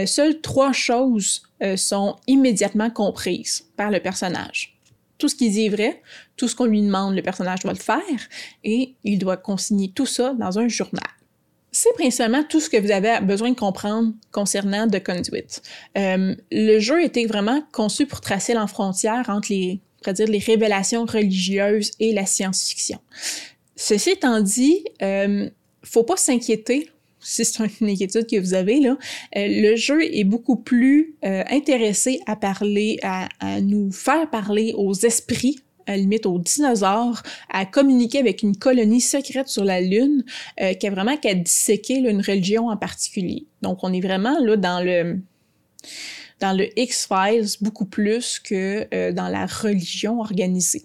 Seules 0.06 0.40
trois 0.40 0.72
choses 0.72 1.49
euh, 1.62 1.78
sont 1.78 2.16
immédiatement 2.28 2.90
comprises 2.90 3.66
par 3.76 3.92
le 3.92 4.00
personnage. 4.00 4.78
Tout 5.18 5.28
ce 5.28 5.36
qu'il 5.36 5.52
dit 5.52 5.66
est 5.66 5.70
vrai, 5.70 6.02
tout 6.38 6.48
ce 6.48 6.56
qu'on 6.56 6.66
lui 6.66 6.82
demande, 6.82 7.16
le 7.16 7.22
personnage 7.22 7.60
doit 7.60 7.74
le 7.74 7.80
faire, 7.80 8.20
et 8.64 8.96
il 9.04 9.20
doit 9.20 9.38
consigner 9.38 9.92
tout 9.94 10.06
ça 10.06 10.34
dans 10.34 10.60
un 10.60 10.68
journal. 10.68 11.04
C'est 11.72 11.94
principalement 11.94 12.44
tout 12.44 12.60
ce 12.60 12.70
que 12.70 12.78
vous 12.78 12.90
avez 12.90 13.20
besoin 13.22 13.52
de 13.52 13.56
comprendre 13.56 14.14
concernant 14.32 14.88
The 14.88 15.04
Conduit. 15.04 15.62
le 15.96 16.80
jeu 16.80 17.04
était 17.04 17.26
vraiment 17.26 17.62
conçu 17.72 18.08
pour 18.08 18.22
tracer 18.22 18.54
la 18.54 18.66
frontière 18.66 19.30
entre 19.30 19.52
les 19.52 19.82
dire 20.08 20.28
révélations 20.46 21.06
religieuses 21.06 21.92
et 22.00 22.14
la 22.14 22.26
science-fiction. 22.26 23.00
Ceci 23.76 24.12
étant 24.12 24.42
dit, 24.42 24.84
euh, 25.02 25.50
faut 25.84 26.04
pas 26.04 26.18
s'inquiéter 26.18 26.90
si 27.20 27.46
c'est 27.46 27.64
une 27.82 27.90
inquiétude 27.90 28.28
que 28.28 28.40
vous 28.40 28.54
avez 28.54 28.80
là, 28.80 28.98
euh, 29.36 29.48
le 29.48 29.76
jeu 29.76 30.04
est 30.04 30.24
beaucoup 30.24 30.56
plus 30.56 31.16
euh, 31.26 31.44
intéressé 31.50 32.22
à 32.26 32.36
parler, 32.36 33.00
à, 33.04 33.28
nous 33.62 33.92
faire 33.92 34.30
parler 34.30 34.74
aux 34.76 34.94
esprits 34.94 35.60
à 35.90 35.98
limite 35.98 36.28
aux 36.28 36.38
dinosaures, 36.38 37.24
à 37.50 37.66
communiquer 37.66 38.20
avec 38.20 38.44
une 38.44 38.56
colonie 38.56 39.02
secrète 39.02 39.48
sur 39.48 39.66
la 39.66 39.82
Lune, 39.82 40.24
euh, 40.62 40.74
vraiment 40.84 41.18
qu'à 41.18 41.34
disséquer 41.34 41.96
une 41.96 42.22
religion 42.22 42.70
en 42.70 42.78
particulier. 42.78 43.48
Donc, 43.64 43.80
on 43.84 43.92
est 43.92 44.02
vraiment 44.02 44.40
là 44.40 44.56
dans 44.56 44.84
le 44.84 45.20
dans 46.40 46.58
le 46.58 46.68
X-Files 46.80 47.58
beaucoup 47.60 47.86
plus 47.86 48.40
que 48.40 48.88
euh, 48.94 49.12
dans 49.12 49.28
la 49.28 49.46
religion 49.46 50.20
organisée. 50.22 50.84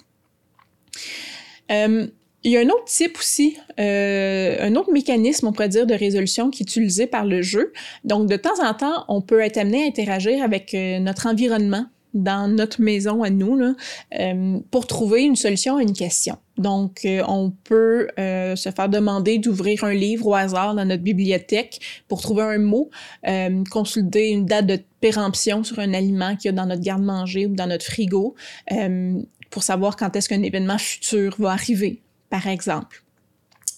Il 2.44 2.52
y 2.52 2.58
a 2.58 2.60
un 2.60 2.68
autre 2.68 2.84
type 2.84 3.16
aussi, 3.18 3.56
euh, 3.80 4.56
un 4.60 4.76
autre 4.76 4.92
mécanisme, 4.92 5.46
on 5.46 5.52
pourrait 5.52 5.70
dire, 5.70 5.86
de 5.86 5.94
résolution 5.94 6.50
qui 6.50 6.62
est 6.62 6.66
utilisé 6.66 7.06
par 7.06 7.24
le 7.24 7.40
jeu. 7.40 7.72
Donc, 8.04 8.28
de 8.28 8.36
temps 8.36 8.62
en 8.62 8.74
temps, 8.74 9.04
on 9.08 9.22
peut 9.22 9.40
être 9.40 9.56
amené 9.56 9.84
à 9.84 9.86
interagir 9.86 10.44
avec 10.44 10.74
euh, 10.74 10.98
notre 10.98 11.26
environnement 11.26 11.86
dans 12.12 12.46
notre 12.46 12.80
maison 12.80 13.24
à 13.24 13.30
nous 13.30 13.56
là, 13.56 13.74
euh, 14.20 14.60
pour 14.70 14.86
trouver 14.86 15.24
une 15.24 15.34
solution 15.34 15.78
à 15.78 15.82
une 15.82 15.94
question. 15.94 16.36
Donc, 16.58 17.00
euh, 17.06 17.24
on 17.26 17.50
peut 17.50 18.06
se 18.16 18.70
faire 18.76 18.88
demander 18.88 19.38
d'ouvrir 19.38 19.82
un 19.82 19.94
livre 19.94 20.28
au 20.28 20.34
hasard 20.34 20.76
dans 20.76 20.84
notre 20.84 21.02
bibliothèque 21.02 21.80
pour 22.06 22.20
trouver 22.20 22.42
un 22.44 22.58
mot, 22.58 22.90
consulter 23.68 24.30
une 24.30 24.46
date 24.46 24.66
de 24.66 24.78
péremption 25.00 25.64
sur 25.64 25.80
un 25.80 25.92
aliment 25.92 26.36
qu'il 26.36 26.50
y 26.50 26.50
a 26.50 26.52
dans 26.52 26.66
notre 26.66 26.82
garde-manger 26.82 27.46
ou 27.46 27.56
dans 27.56 27.66
notre 27.66 27.84
frigo 27.84 28.36
pour 29.50 29.64
savoir 29.64 29.96
quand 29.96 30.14
est-ce 30.14 30.28
qu'un 30.28 30.42
événement 30.42 30.78
futur 30.78 31.34
va 31.40 31.50
arriver 31.50 32.00
par 32.30 32.46
exemple. 32.46 33.04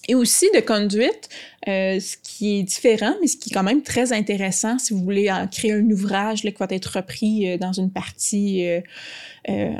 Et 0.07 0.15
aussi 0.15 0.45
de 0.53 0.61
conduite, 0.61 1.29
euh, 1.67 1.99
ce 1.99 2.15
qui 2.17 2.59
est 2.59 2.63
différent, 2.63 3.13
mais 3.19 3.27
ce 3.27 3.35
qui 3.35 3.49
est 3.49 3.53
quand 3.53 3.63
même 3.63 3.83
très 3.83 4.13
intéressant 4.13 4.79
si 4.79 4.93
vous 4.93 5.03
voulez 5.03 5.29
créer 5.51 5.73
un 5.73 5.89
ouvrage 5.89 6.41
qui 6.41 6.51
va 6.51 6.67
être 6.69 6.85
repris 6.85 7.49
euh, 7.49 7.57
dans 7.57 7.73
une 7.73 7.91
partie 7.91 8.65
euh, 9.49 9.73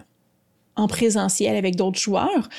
en 0.76 0.88
présentiel 0.88 1.56
avec 1.56 1.76
d'autres 1.76 2.00
joueurs. 2.00 2.50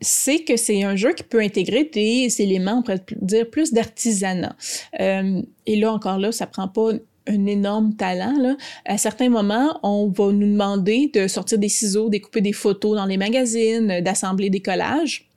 c'est 0.00 0.44
que 0.44 0.56
c'est 0.56 0.82
un 0.84 0.96
jeu 0.96 1.12
qui 1.14 1.22
peut 1.22 1.40
intégrer 1.40 1.84
des 1.84 2.28
éléments, 2.40 2.78
on 2.78 2.82
pourrait 2.82 3.04
dire, 3.20 3.50
plus 3.50 3.72
d'artisanat. 3.72 4.54
et 4.98 5.76
là, 5.76 5.92
encore 5.92 6.18
là, 6.18 6.30
ça 6.30 6.46
prend 6.46 6.68
pas 6.68 6.92
un 7.26 7.46
énorme 7.46 7.94
talent. 7.94 8.36
Là. 8.38 8.56
À 8.84 8.98
certains 8.98 9.28
moments, 9.28 9.78
on 9.82 10.08
va 10.08 10.32
nous 10.32 10.46
demander 10.46 11.10
de 11.14 11.26
sortir 11.26 11.58
des 11.58 11.68
ciseaux, 11.68 12.08
découper 12.08 12.40
des 12.40 12.52
photos 12.52 12.96
dans 12.96 13.06
les 13.06 13.16
magazines, 13.16 14.00
d'assembler 14.00 14.50
des 14.50 14.60
collages. 14.60 15.28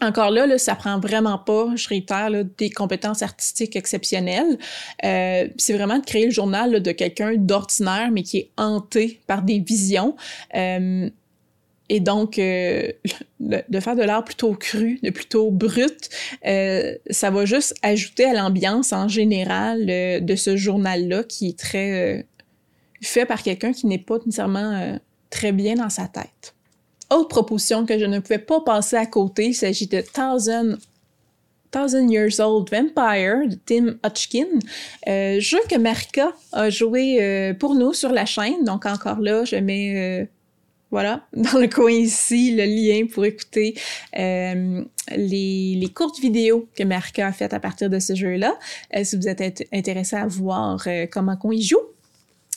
Encore 0.00 0.30
là, 0.30 0.46
là, 0.46 0.58
ça 0.58 0.74
prend 0.74 0.98
vraiment 0.98 1.38
pas, 1.38 1.68
je 1.76 1.88
réitère, 1.88 2.28
là, 2.28 2.42
des 2.42 2.68
compétences 2.68 3.22
artistiques 3.22 3.76
exceptionnelles. 3.76 4.58
Euh, 5.04 5.48
c'est 5.56 5.72
vraiment 5.72 5.98
de 5.98 6.04
créer 6.04 6.26
le 6.26 6.32
journal 6.32 6.82
de 6.82 6.92
quelqu'un 6.92 7.34
d'ordinaire, 7.36 8.10
mais 8.12 8.22
qui 8.22 8.38
est 8.38 8.50
hanté 8.56 9.20
par 9.26 9.42
des 9.42 9.60
visions. 9.60 10.16
Euh, 10.56 11.08
et 11.88 12.00
donc, 12.00 12.38
euh, 12.38 12.90
de 13.40 13.80
faire 13.80 13.96
de 13.96 14.02
l'art 14.02 14.24
plutôt 14.24 14.54
cru, 14.54 14.98
de 15.02 15.10
plutôt 15.10 15.50
brut, 15.50 16.08
euh, 16.46 16.94
ça 17.10 17.30
va 17.30 17.44
juste 17.44 17.74
ajouter 17.82 18.24
à 18.24 18.32
l'ambiance 18.32 18.92
en 18.92 19.08
général 19.08 19.86
euh, 19.88 20.20
de 20.20 20.34
ce 20.34 20.56
journal-là 20.56 21.24
qui 21.24 21.48
est 21.48 21.58
très 21.58 22.26
fait 23.02 23.26
par 23.26 23.42
quelqu'un 23.42 23.72
qui 23.72 23.86
n'est 23.86 23.98
pas 23.98 24.16
nécessairement 24.24 24.98
très 25.28 25.52
bien 25.52 25.74
dans 25.74 25.90
sa 25.90 26.08
tête. 26.08 26.54
Autre 27.10 27.28
proposition 27.28 27.84
que 27.84 27.98
je 27.98 28.06
ne 28.06 28.18
pouvais 28.18 28.38
pas 28.38 28.62
passer 28.62 28.96
à 28.96 29.04
côté, 29.04 29.48
il 29.48 29.54
s'agit 29.54 29.86
de 29.86 30.00
Thousand 30.00 30.76
Thousand 31.70 32.08
Years 32.08 32.40
Old 32.40 32.70
Vampire 32.70 33.46
de 33.46 33.58
Tim 33.66 33.96
Hodgkin, 34.02 34.46
jeu 35.38 35.58
que 35.68 35.76
Marika 35.76 36.32
a 36.52 36.70
joué 36.70 37.52
pour 37.58 37.74
nous 37.74 37.92
sur 37.92 38.10
la 38.10 38.24
chaîne. 38.24 38.64
Donc 38.64 38.86
encore 38.86 39.20
là, 39.20 39.44
je 39.44 39.56
mets 39.56 40.28
voilà, 40.90 41.26
dans 41.32 41.58
le 41.58 41.66
coin 41.66 41.90
ici, 41.90 42.54
le 42.54 42.64
lien 42.64 43.06
pour 43.06 43.24
écouter 43.24 43.74
euh, 44.16 44.82
les, 45.16 45.90
courtes 45.94 46.20
vidéos 46.20 46.68
que 46.76 46.84
Marika 46.84 47.26
a 47.26 47.32
faites 47.32 47.52
à 47.52 47.60
partir 47.60 47.90
de 47.90 47.98
ce 47.98 48.14
jeu-là, 48.14 48.56
euh, 48.96 49.04
si 49.04 49.16
vous 49.16 49.28
êtes 49.28 49.66
intéressé 49.72 50.16
à 50.16 50.26
voir 50.26 50.82
euh, 50.86 51.06
comment 51.10 51.36
on 51.42 51.52
y 51.52 51.62
joue. 51.62 51.80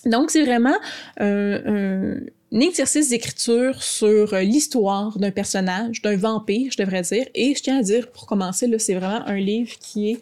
Donc, 0.06 0.32
c'est 0.32 0.44
vraiment 0.44 0.78
un, 1.20 2.20
exercice 2.52 3.10
d'écriture 3.10 3.82
sur 3.84 4.36
l'histoire 4.36 5.18
d'un 5.18 5.32
personnage, 5.32 6.02
d'un 6.02 6.16
vampire, 6.16 6.72
je 6.72 6.82
devrais 6.82 7.02
dire. 7.02 7.26
Et 7.36 7.56
je 7.56 7.64
tiens 7.64 7.80
à 7.80 7.82
dire, 7.82 8.10
pour 8.12 8.26
commencer, 8.26 8.72
c'est 8.78 8.94
vraiment 8.94 9.28
un 9.28 9.38
livre 9.38 9.74
qui 9.80 10.12
est 10.12 10.20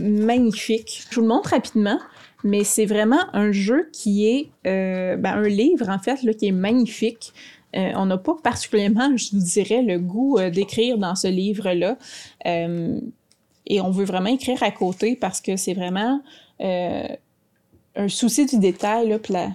magnifique. 0.00 1.04
Je 1.10 1.16
vous 1.16 1.22
le 1.22 1.28
montre 1.28 1.50
rapidement 1.50 1.98
mais 2.44 2.64
c'est 2.64 2.86
vraiment 2.86 3.24
un 3.32 3.52
jeu 3.52 3.88
qui 3.92 4.26
est 4.26 4.50
euh, 4.66 5.16
ben, 5.16 5.34
un 5.34 5.48
livre 5.48 5.88
en 5.88 5.98
fait 5.98 6.22
là, 6.22 6.32
qui 6.32 6.46
est 6.46 6.52
magnifique. 6.52 7.32
Euh, 7.76 7.92
on 7.96 8.06
n'a 8.06 8.16
pas 8.16 8.34
particulièrement, 8.42 9.16
je 9.16 9.30
vous 9.32 9.42
dirais, 9.42 9.82
le 9.82 9.98
goût 9.98 10.38
euh, 10.38 10.50
d'écrire 10.50 10.98
dans 10.98 11.14
ce 11.14 11.28
livre-là. 11.28 11.98
et 12.44 13.80
on 13.80 13.90
veut 13.90 14.04
vraiment 14.04 14.30
écrire 14.30 14.62
à 14.62 14.70
côté 14.70 15.16
parce 15.16 15.40
que 15.40 15.56
c'est 15.56 15.74
vraiment 15.74 16.22
un 16.60 18.08
souci 18.08 18.46
du 18.46 18.58
détail, 18.58 19.08
là, 19.08 19.18
puis 19.18 19.32
la, 19.32 19.50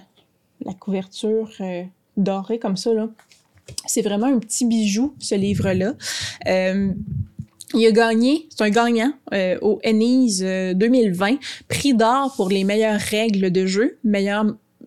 la 0.64 0.74
couverture 0.74 1.50
dorée 2.16 2.58
comme 2.58 2.76
ça. 2.76 2.90
C'est 3.86 4.02
vraiment 4.02 4.26
un 4.26 4.38
petit 4.38 4.66
bijou, 4.66 5.14
ce 5.18 5.34
livre-là. 5.34 5.94
Il 7.76 7.84
a 7.86 7.90
gagné, 7.90 8.46
c'est 8.50 8.62
un 8.62 8.70
gagnant 8.70 9.12
euh, 9.32 9.58
au 9.60 9.80
Ennis 9.82 10.40
2020, 10.40 11.32
euh, 11.32 11.36
prix 11.66 11.92
d'or 11.92 12.32
pour 12.36 12.48
les 12.48 12.62
meilleures 12.62 13.00
règles 13.00 13.50
de 13.50 13.66
jeu, 13.66 13.98
meilleur 14.04 14.44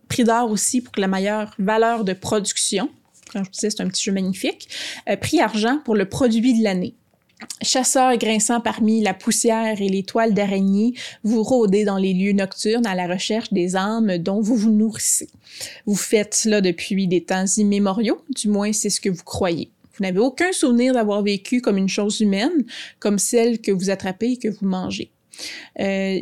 prix 0.08 0.24
d'or 0.24 0.50
aussi 0.50 0.79
pour 0.79 0.94
la 0.98 1.08
meilleure 1.08 1.53
valeur 1.60 2.06
de 2.06 2.13
production. 2.13 2.89
C'est 3.51 3.82
un 3.82 3.88
petit 3.88 4.03
jeu 4.03 4.13
magnifique. 4.13 4.70
Euh, 5.10 5.17
prix 5.17 5.41
argent 5.41 5.79
pour 5.84 5.96
le 5.96 6.08
produit 6.08 6.58
de 6.58 6.63
l'année. 6.63 6.96
Chasseur 7.62 8.17
grinçant 8.17 8.62
parmi 8.62 9.01
la 9.01 9.13
poussière 9.13 9.82
et 9.82 9.89
les 9.89 10.03
toiles 10.03 10.34
d'araignée, 10.34 10.94
vous 11.24 11.44
rôdez 11.44 11.84
dans 11.84 11.98
les 11.98 12.13
lieux 12.13 12.32
nocturnes 12.32 12.88
à 12.88 12.96
la 12.96 13.06
recherche 13.06 13.51
des 13.51 13.75
âmes 13.75 14.17
dont 14.17 14.39
vous 14.39 14.56
vous 14.56 14.72
nourrissez. 14.72 15.29
Vous 15.86 15.96
faites 15.96 16.34
cela 16.34 16.62
depuis 16.62 17.08
des 17.08 17.24
temps 17.24 17.46
immémoriaux, 17.58 18.24
du 18.34 18.48
moins 18.48 18.72
c'est 18.74 18.89
ce 18.89 19.01
que 19.01 19.10
vous 19.10 19.24
croyez. 19.24 19.70
Vous 19.98 20.04
n'avez 20.04 20.20
aucun 20.20 20.51
souvenir 20.51 20.94
d'avoir 20.94 21.22
vécu 21.22 21.62
comme 21.62 21.77
une 21.77 21.89
chose 21.89 22.20
humaine, 22.20 22.66
comme 23.00 23.20
celle 23.20 23.60
que 23.60 23.72
vous 23.72 23.89
attrapez 23.89 24.34
et 24.34 24.38
que 24.38 24.50
vous 24.50 24.66
mangez. 24.66 25.12
Euh, 25.80 26.20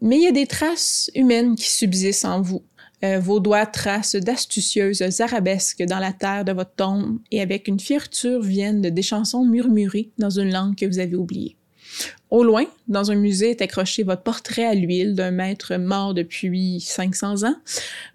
mais 0.00 0.16
il 0.16 0.22
y 0.22 0.26
a 0.26 0.32
des 0.32 0.46
traces 0.46 1.10
humaines 1.14 1.56
qui 1.56 1.68
subsistent 1.68 2.26
en 2.26 2.40
vous. 2.40 2.62
Euh, 3.04 3.20
vos 3.20 3.38
doigts 3.38 3.66
tracent 3.66 4.16
d'astucieuses 4.16 5.20
arabesques 5.20 5.84
dans 5.84 6.00
la 6.00 6.12
terre 6.12 6.44
de 6.44 6.52
votre 6.52 6.74
tombe 6.74 7.18
et 7.30 7.40
avec 7.40 7.68
une 7.68 7.78
fierture 7.78 8.42
viennent 8.42 8.82
des 8.82 9.02
chansons 9.02 9.44
murmurées 9.44 10.10
dans 10.18 10.30
une 10.30 10.52
langue 10.52 10.74
que 10.74 10.86
vous 10.86 10.98
avez 10.98 11.14
oubliée. 11.14 11.56
Au 12.30 12.44
loin, 12.44 12.64
dans 12.88 13.10
un 13.10 13.14
musée 13.14 13.50
est 13.50 13.62
accroché 13.62 14.02
votre 14.02 14.22
portrait 14.22 14.64
à 14.64 14.74
l'huile 14.74 15.14
d'un 15.14 15.30
maître 15.30 15.76
mort 15.76 16.12
depuis 16.12 16.80
500 16.80 17.44
ans. 17.44 17.56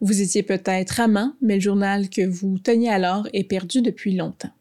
Vous 0.02 0.22
étiez 0.22 0.44
peut-être 0.44 1.00
amant, 1.00 1.34
mais 1.42 1.56
le 1.56 1.62
journal 1.62 2.10
que 2.10 2.26
vous 2.26 2.60
teniez 2.60 2.90
alors 2.90 3.28
est 3.34 3.44
perdu 3.46 3.82
depuis 3.82 4.16
longtemps. 4.16 4.52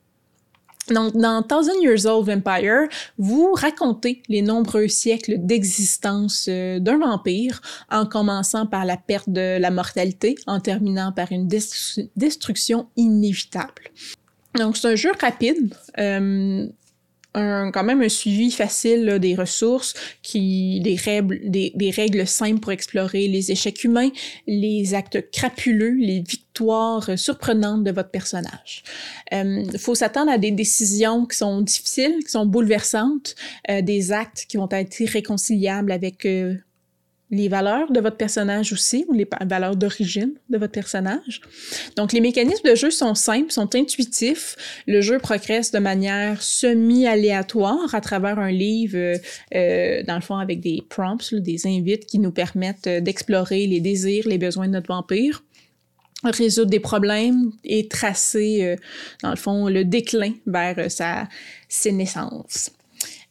Donc, 0.88 1.16
dans 1.16 1.42
Thousand 1.42 1.80
Years 1.80 2.06
Old 2.06 2.26
Vampire, 2.26 2.88
vous 3.16 3.52
racontez 3.52 4.22
les 4.28 4.42
nombreux 4.42 4.88
siècles 4.88 5.36
d'existence 5.38 6.46
euh, 6.48 6.80
d'un 6.80 6.98
vampire, 6.98 7.60
en 7.90 8.04
commençant 8.04 8.66
par 8.66 8.84
la 8.84 8.96
perte 8.96 9.30
de 9.30 9.58
la 9.58 9.70
mortalité, 9.70 10.34
en 10.46 10.60
terminant 10.60 11.12
par 11.12 11.30
une 11.30 11.46
destruction 12.16 12.88
inévitable. 12.96 13.90
Donc, 14.56 14.76
c'est 14.76 14.88
un 14.88 14.96
jeu 14.96 15.12
rapide. 15.20 15.74
Euh, 15.98 16.66
un, 17.34 17.70
quand 17.70 17.84
même 17.84 18.02
un 18.02 18.08
suivi 18.08 18.50
facile 18.50 19.18
des 19.20 19.34
ressources, 19.34 19.94
qui, 20.22 20.80
des, 20.80 20.96
règles, 20.96 21.40
des, 21.48 21.72
des, 21.74 21.90
règles 21.90 22.26
simples 22.26 22.60
pour 22.60 22.72
explorer 22.72 23.28
les 23.28 23.50
échecs 23.50 23.84
humains, 23.84 24.10
les 24.46 24.94
actes 24.94 25.30
crapuleux, 25.30 25.96
les 25.98 26.20
victoires 26.20 27.10
surprenantes 27.16 27.84
de 27.84 27.90
votre 27.90 28.10
personnage. 28.10 28.82
Il 29.30 29.36
euh, 29.36 29.78
faut 29.78 29.94
s'attendre 29.94 30.30
à 30.30 30.38
des 30.38 30.50
décisions 30.50 31.26
qui 31.26 31.36
sont 31.36 31.62
difficiles, 31.62 32.18
qui 32.24 32.30
sont 32.30 32.46
bouleversantes, 32.46 33.34
euh, 33.70 33.82
des 33.82 34.12
actes 34.12 34.46
qui 34.48 34.56
vont 34.56 34.68
être 34.70 35.00
irréconciliables 35.00 35.92
avec 35.92 36.26
euh, 36.26 36.56
les 37.32 37.48
valeurs 37.48 37.90
de 37.90 37.98
votre 37.98 38.18
personnage 38.18 38.74
aussi, 38.74 39.06
ou 39.08 39.14
les 39.14 39.26
valeurs 39.40 39.74
d'origine 39.74 40.34
de 40.50 40.58
votre 40.58 40.72
personnage. 40.72 41.40
Donc, 41.96 42.12
les 42.12 42.20
mécanismes 42.20 42.68
de 42.68 42.74
jeu 42.74 42.90
sont 42.90 43.14
simples, 43.14 43.50
sont 43.50 43.74
intuitifs. 43.74 44.54
Le 44.86 45.00
jeu 45.00 45.18
progresse 45.18 45.72
de 45.72 45.78
manière 45.78 46.42
semi-aléatoire 46.42 47.94
à 47.94 48.02
travers 48.02 48.38
un 48.38 48.50
livre, 48.50 48.98
euh, 48.98 49.16
euh 49.54 50.02
dans 50.02 50.16
le 50.16 50.20
fond, 50.20 50.36
avec 50.36 50.60
des 50.60 50.82
prompts, 50.90 51.34
des 51.34 51.66
invites 51.66 52.04
qui 52.04 52.18
nous 52.18 52.32
permettent 52.32 52.86
euh, 52.86 53.00
d'explorer 53.00 53.66
les 53.66 53.80
désirs, 53.80 54.28
les 54.28 54.38
besoins 54.38 54.68
de 54.68 54.72
notre 54.72 54.88
vampire 54.88 55.42
résoudre 56.24 56.70
des 56.70 56.78
problèmes 56.78 57.50
et 57.64 57.88
tracer, 57.88 58.62
euh, 58.62 58.76
dans 59.24 59.30
le 59.30 59.36
fond, 59.36 59.66
le 59.66 59.84
déclin 59.84 60.34
vers 60.46 60.88
sa, 60.88 61.28
ses 61.68 61.90
naissances. 61.90 62.70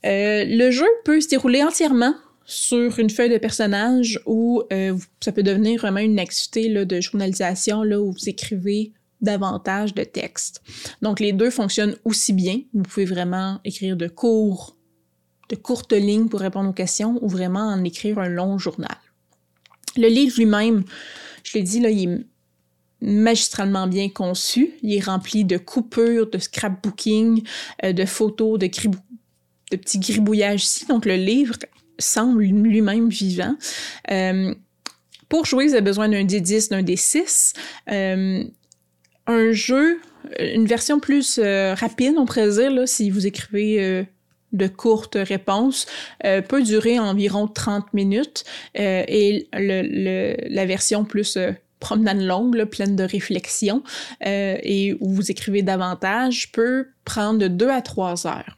le 0.03 0.71
jeu 0.71 0.87
peut 1.05 1.21
se 1.21 1.29
dérouler 1.29 1.63
entièrement 1.63 2.15
sur 2.51 2.99
une 2.99 3.09
feuille 3.09 3.29
de 3.29 3.37
personnage 3.37 4.19
euh, 4.27 4.97
ça 5.21 5.31
peut 5.31 5.41
devenir 5.41 5.79
vraiment 5.79 6.01
une 6.01 6.19
activité 6.19 6.85
de 6.85 6.99
journalisation 6.99 7.81
là, 7.83 8.01
où 8.01 8.11
vous 8.11 8.27
écrivez 8.29 8.91
davantage 9.21 9.93
de 9.93 10.03
textes. 10.03 10.61
Donc 11.01 11.21
les 11.21 11.31
deux 11.31 11.49
fonctionnent 11.49 11.95
aussi 12.03 12.33
bien. 12.33 12.59
Vous 12.73 12.83
pouvez 12.83 13.05
vraiment 13.05 13.61
écrire 13.63 13.95
de 13.95 14.09
courts, 14.09 14.75
de 15.47 15.55
courtes 15.55 15.93
lignes 15.93 16.27
pour 16.27 16.41
répondre 16.41 16.69
aux 16.69 16.73
questions 16.73 17.17
ou 17.21 17.29
vraiment 17.29 17.67
en 17.67 17.85
écrire 17.85 18.19
un 18.19 18.27
long 18.27 18.57
journal. 18.57 18.97
Le 19.95 20.09
livre 20.09 20.35
lui-même, 20.37 20.83
je 21.43 21.57
l'ai 21.57 21.63
dit, 21.63 21.79
là, 21.79 21.89
il 21.89 22.09
est 22.09 22.25
magistralement 22.99 23.87
bien 23.87 24.09
conçu. 24.09 24.73
Il 24.81 24.93
est 24.93 25.05
rempli 25.05 25.45
de 25.45 25.57
coupures, 25.57 26.29
de 26.29 26.37
scrapbooking, 26.37 27.43
euh, 27.85 27.93
de 27.93 28.05
photos, 28.05 28.59
de, 28.59 28.67
de 28.67 29.75
petits 29.77 29.99
gribouillages 29.99 30.63
ici. 30.63 30.85
Donc 30.85 31.05
le 31.05 31.15
livre 31.15 31.55
semble 32.01 32.43
lui-même 32.43 33.09
vivant. 33.09 33.55
Euh, 34.11 34.53
pour 35.29 35.45
jouer, 35.45 35.67
vous 35.67 35.73
avez 35.73 35.81
besoin 35.81 36.09
d'un 36.09 36.23
D10, 36.23 36.69
d'un 36.69 36.81
D6. 36.81 37.53
Euh, 37.91 38.43
un 39.27 39.51
jeu, 39.51 39.99
une 40.39 40.65
version 40.65 40.99
plus 40.99 41.39
rapide, 41.39 42.15
on 42.17 42.25
pourrait 42.25 42.49
dire, 42.49 42.87
si 42.87 43.09
vous 43.09 43.27
écrivez 43.27 44.05
de 44.51 44.67
courtes 44.67 45.15
réponses 45.15 45.85
peut 46.49 46.63
durer 46.63 46.99
environ 46.99 47.47
30 47.47 47.93
minutes 47.93 48.43
et 48.75 49.47
la 49.53 50.65
version 50.65 51.05
plus 51.05 51.37
promenade 51.81 52.21
longue, 52.21 52.63
pleine 52.63 52.95
de 52.95 53.03
réflexion, 53.03 53.83
euh, 54.25 54.57
et 54.63 54.95
où 55.01 55.09
vous 55.09 55.29
écrivez 55.29 55.63
davantage, 55.63 56.53
peut 56.53 56.87
prendre 57.03 57.39
de 57.39 57.49
deux 57.49 57.69
à 57.69 57.81
trois 57.81 58.25
heures. 58.25 58.57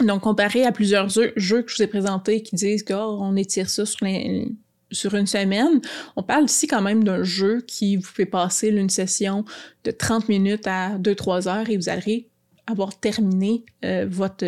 Donc, 0.00 0.22
comparé 0.22 0.64
à 0.64 0.72
plusieurs 0.72 1.08
jeux, 1.08 1.32
que 1.32 1.70
je 1.70 1.76
vous 1.76 1.82
ai 1.82 1.86
présentés 1.86 2.42
qui 2.42 2.56
disent 2.56 2.84
qu'on 2.84 3.36
étire 3.36 3.68
ça 3.68 3.84
sur, 3.84 5.14
une 5.14 5.26
semaine, 5.26 5.80
on 6.16 6.22
parle 6.22 6.44
ici 6.44 6.66
quand 6.66 6.82
même 6.82 7.04
d'un 7.04 7.22
jeu 7.22 7.60
qui 7.66 7.96
vous 7.96 8.06
fait 8.06 8.26
passer 8.26 8.68
une 8.68 8.90
session 8.90 9.44
de 9.84 9.90
30 9.90 10.28
minutes 10.28 10.66
à 10.66 10.98
2-3 10.98 11.48
heures 11.48 11.68
et 11.68 11.76
vous 11.76 11.88
allez 11.88 12.28
avoir 12.66 12.98
terminé 12.98 13.64
euh, 13.84 14.06
votre 14.08 14.46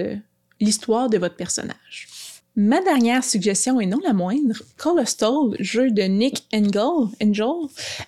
l'histoire 0.60 1.08
de 1.08 1.18
votre 1.18 1.36
personnage. 1.36 2.08
Ma 2.56 2.82
dernière 2.82 3.24
suggestion, 3.24 3.80
et 3.80 3.86
non 3.86 4.00
la 4.04 4.12
moindre, 4.12 4.56
Colostal, 4.76 5.56
jeu 5.58 5.90
de 5.90 6.02
Nick 6.02 6.46
Engel, 6.52 7.08
Angel 7.22 7.46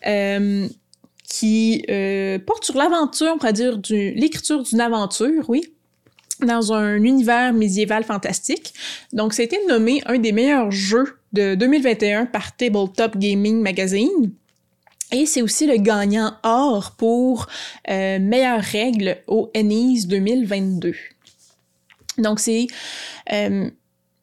euh, 0.07 0.69
qui 1.25 1.85
euh, 1.89 2.39
porte 2.39 2.65
sur 2.65 2.77
l'aventure, 2.77 3.33
on 3.35 3.39
pourrait 3.39 3.53
dire, 3.53 3.81
l'écriture 3.89 4.63
d'une 4.63 4.81
aventure, 4.81 5.49
oui, 5.49 5.63
dans 6.45 6.73
un 6.73 7.03
univers 7.03 7.53
médiéval 7.53 8.05
fantastique. 8.05 8.75
Donc, 9.13 9.35
ça 9.35 9.43
a 9.43 9.45
été 9.45 9.59
nommé 9.69 10.03
un 10.07 10.19
des 10.19 10.33
meilleurs 10.33 10.71
jeux 10.71 11.17
de 11.33 11.55
2021 11.55 12.27
par 12.27 12.57
Tabletop 12.57 13.17
Gaming 13.17 13.61
Magazine. 13.61 14.33
Et 15.13 15.27
c'est 15.27 15.43
aussi 15.43 15.67
le 15.67 15.77
gagnant 15.77 16.35
or 16.43 16.95
pour 16.97 17.47
euh, 17.91 18.19
meilleures 18.19 18.63
règles 18.63 19.19
au 19.27 19.51
ENIS 19.55 20.07
2022. 20.07 20.95
Donc, 22.19 22.41
c'est 22.41 22.67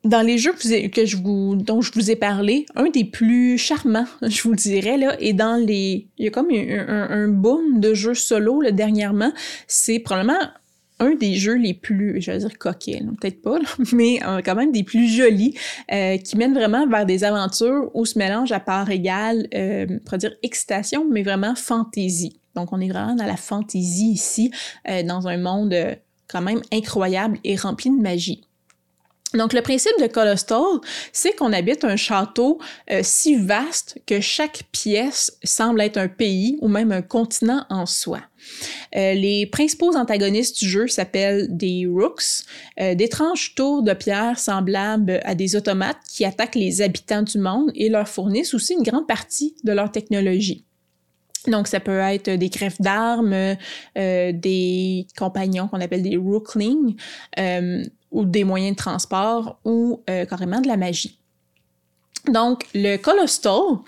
dans 0.04 0.22
les 0.22 0.38
jeux 0.38 0.54
que, 0.54 1.06
je 1.06 1.18
vous, 1.18 1.56
dont 1.56 1.82
je 1.82 1.92
vous 1.94 2.10
ai 2.10 2.16
parlé, 2.16 2.66
un 2.76 2.90
des 2.90 3.04
plus 3.04 3.58
charmants, 3.58 4.06
je 4.22 4.42
vous 4.44 4.52
le 4.52 4.56
dirais, 4.56 4.98
là, 4.98 5.16
et 5.20 5.34
dans 5.34 5.56
les... 5.56 6.08
Il 6.18 6.26
y 6.26 6.28
a 6.28 6.32
comme 6.32 6.50
un, 6.52 7.28
boom 7.28 7.80
de 7.80 7.94
jeux 7.94 8.14
solo, 8.14 8.62
là, 8.62 8.72
dernièrement. 8.72 9.32
C'est 9.68 10.00
probablement 10.00 10.40
un 11.00 11.16
des 11.16 11.36
jeux 11.36 11.56
les 11.56 11.74
plus, 11.74 12.22
je 12.22 12.32
vais 12.32 12.38
dire 12.40 12.58
coquets, 12.58 13.02
peut-être 13.20 13.42
pas, 13.42 13.60
mais 13.94 14.20
euh, 14.26 14.42
quand 14.44 14.56
même 14.56 14.72
des 14.72 14.84
plus 14.84 15.08
jolis, 15.08 15.56
euh, 15.92 16.18
qui 16.18 16.38
mènent 16.38 16.54
vraiment 16.54 16.88
vers 16.88 17.06
des 17.06 17.24
aventures 17.24 17.90
où 17.94 18.06
se 18.06 18.18
mélange 18.18 18.52
à 18.52 18.60
part 18.60 18.90
égale, 18.90 19.48
euh, 19.54 19.86
dire 20.18 20.34
excitation, 20.44 21.08
mais 21.10 21.24
vraiment 21.24 21.56
fantaisie. 21.56 22.40
Donc 22.56 22.74
on 22.74 22.82
est 22.82 22.90
vraiment 22.90 23.16
dans 23.16 23.26
la 23.26 23.38
fantaisie 23.38 24.12
ici, 24.12 24.52
euh, 24.90 25.04
dans 25.04 25.28
un 25.28 25.38
monde 25.38 25.76
quand 26.28 26.42
même 26.42 26.62
incroyable 26.72 27.38
et 27.44 27.56
rempli 27.56 27.90
de 27.90 28.02
magie. 28.02 28.42
Donc, 29.34 29.54
le 29.54 29.62
principe 29.62 29.94
de 30.02 30.08
Colostal, 30.08 30.80
c'est 31.14 31.36
qu'on 31.36 31.54
habite 31.54 31.84
un 31.84 31.96
château 31.96 32.60
euh, 32.90 33.02
si 33.04 33.36
vaste 33.36 34.00
que 34.08 34.20
chaque 34.22 34.64
pièce 34.72 35.38
semble 35.44 35.82
être 35.82 35.98
un 35.98 36.08
pays 36.08 36.58
ou 36.62 36.68
même 36.68 36.92
un 36.92 37.04
continent 37.04 37.64
en 37.70 37.86
soi. 37.86 38.22
Euh, 38.96 39.14
les 39.14 39.46
principaux 39.46 39.96
antagonistes 39.96 40.60
du 40.60 40.70
jeu 40.70 40.88
s'appellent 40.88 41.48
des 41.50 41.86
Rooks, 41.88 42.46
euh, 42.80 42.96
d'étranges 42.96 43.54
tours 43.56 43.84
de 43.84 43.94
pierre 43.94 44.40
semblables 44.40 45.20
à 45.24 45.36
des 45.36 45.56
automates 45.56 46.00
qui 46.08 46.26
attaquent 46.26 46.56
les 46.56 46.82
habitants 46.82 47.24
du 47.24 47.38
monde 47.38 47.72
et 47.76 47.90
leur 47.90 48.08
fournissent 48.08 48.54
aussi 48.54 48.74
une 48.74 48.84
grande 48.84 49.08
partie 49.08 49.56
de 49.64 49.72
leur 49.72 49.92
technologie. 49.92 50.66
Donc, 51.48 51.68
ça 51.68 51.80
peut 51.80 52.00
être 52.00 52.30
des 52.30 52.50
greffes 52.50 52.82
d'armes, 52.82 53.56
des 53.96 55.08
compagnons 55.18 55.70
qu'on 55.70 55.80
appelle 55.80 56.04
des 56.04 56.18
Rooklings, 56.18 56.98
ou 58.12 58.26
des 58.26 58.44
moyens 58.44 58.76
de 58.76 58.78
transport 58.78 59.60
ou 59.66 60.02
euh, 60.10 60.26
carrément 60.26 60.62
de 60.62 60.68
la 60.68 60.78
magie. 60.78 61.20
Donc, 62.28 62.66
le 62.74 62.98
Colostal, 62.98 63.80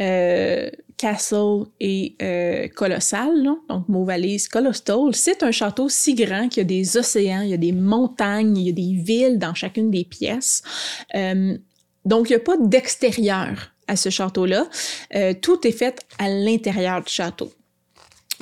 euh, 0.00 0.70
Castle 1.00 1.64
et 1.80 2.14
euh, 2.20 2.68
Colossal, 2.68 3.48
donc 3.68 3.88
mot 3.88 4.04
valise 4.04 4.48
Colostal, 4.48 5.14
c'est 5.14 5.42
un 5.42 5.50
château 5.50 5.88
si 5.88 6.14
grand 6.14 6.48
qu'il 6.48 6.58
y 6.58 6.60
a 6.60 6.64
des 6.64 6.96
océans, 6.98 7.40
il 7.40 7.50
y 7.50 7.54
a 7.54 7.56
des 7.56 7.72
montagnes, 7.72 8.56
il 8.56 8.66
y 8.66 8.70
a 8.70 8.72
des 8.72 9.02
villes 9.02 9.38
dans 9.38 9.54
chacune 9.54 9.90
des 9.90 10.04
pièces. 10.04 10.62
donc, 12.04 12.28
il 12.28 12.32
n'y 12.32 12.36
a 12.36 12.40
pas 12.40 12.56
d'extérieur 12.58 13.72
à 13.88 13.96
ce 13.96 14.10
château-là. 14.10 14.68
tout 15.40 15.66
est 15.66 15.72
fait 15.72 16.04
à 16.18 16.28
l'intérieur 16.28 17.02
du 17.02 17.12
château. 17.12 17.50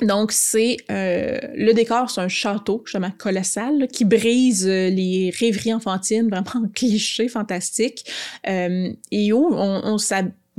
Donc, 0.01 0.31
c'est 0.31 0.77
euh, 0.89 1.37
le 1.55 1.73
décor, 1.73 2.09
c'est 2.09 2.21
un 2.21 2.29
château, 2.29 2.81
justement, 2.85 3.11
colossal, 3.17 3.87
qui 3.91 4.05
brise 4.05 4.65
euh, 4.67 4.89
les 4.89 5.33
rêveries 5.37 5.73
enfantines, 5.73 6.29
vraiment 6.29 6.67
cliché, 6.73 7.27
fantastique, 7.27 8.05
euh, 8.47 8.91
et 9.11 9.33
où 9.33 9.49
on, 9.53 9.97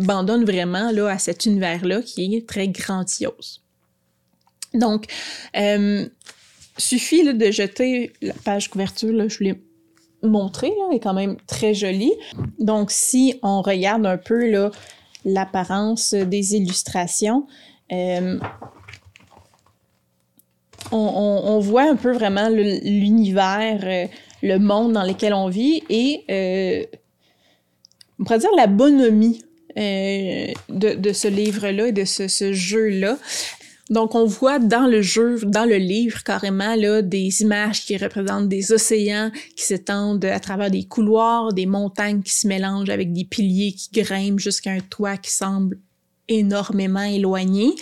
s'abandonne 0.01 0.45
vraiment 0.45 0.91
là, 0.91 1.09
à 1.09 1.19
cet 1.19 1.47
univers-là 1.47 2.03
qui 2.03 2.35
est 2.35 2.49
très 2.49 2.69
grandiose. 2.69 3.63
Donc, 4.75 5.07
suffit 6.77 7.23
là, 7.23 7.33
de 7.33 7.51
jeter 7.51 8.13
la 8.23 8.35
page 8.45 8.71
couverture, 8.71 9.13
là, 9.13 9.29
je 9.29 9.39
vous 9.39 9.45
l'ai 9.45 9.63
montré, 10.23 10.69
là, 10.69 10.89
elle 10.91 10.97
est 10.97 11.01
quand 11.01 11.15
même 11.15 11.37
très 11.47 11.75
jolie. 11.75 12.13
Donc, 12.59 12.91
si 12.91 13.39
on 13.43 13.63
regarde 13.63 14.07
un 14.07 14.19
peu 14.19 14.51
là, 14.51 14.71
l'apparence 15.25 16.15
des 16.15 16.55
illustrations, 16.55 17.47
on, 20.93 21.59
voit 21.61 21.91
un 21.91 21.97
peu 21.97 22.13
vraiment 22.13 22.49
l'univers, 22.49 23.81
euh, 23.83 24.07
le 24.43 24.59
monde 24.59 24.93
dans 24.93 25.05
lequel 25.05 25.35
on 25.35 25.49
vit 25.49 25.83
et 25.89 26.25
euh, 26.31 26.85
on 28.19 28.25
pourrait 28.25 28.39
dire 28.39 28.51
la 28.57 28.67
bonhomie 28.67 29.43
euh, 29.77 30.47
de, 30.69 31.13
ce 31.13 31.29
livre-là 31.29 31.89
et 31.89 31.93
de 31.93 32.05
ce, 32.05 32.53
jeu-là. 32.53 33.19
Donc, 33.89 34.15
on 34.15 34.25
voit 34.25 34.59
dans 34.61 34.87
le 34.87 35.03
jeu, 35.03 35.41
dans 35.43 35.65
le 35.65 35.77
livre, 35.77 36.23
carrément, 36.23 36.77
là, 36.77 37.03
des 37.03 37.43
images 37.43 37.85
qui 37.85 37.97
représentent 37.97 38.49
des 38.49 38.73
océans 38.73 39.33
qui 39.57 39.65
s'étendent 39.65 40.25
à 40.25 40.39
travers 40.39 40.71
des 40.71 40.85
couloirs, 40.85 41.53
des 41.53 41.67
montagnes 41.67 42.23
qui 42.23 42.33
se 42.33 42.47
mélangent 42.47 42.91
avec 42.91 43.13
des 43.13 43.25
piliers 43.25 43.73
qui 43.73 43.91
grimpent 44.01 44.39
jusqu'à 44.39 44.71
un 44.71 44.81
toit 44.81 45.17
qui 45.17 45.33
semble 45.33 45.79
énormément 46.29 47.03
éloigné. 47.03 47.75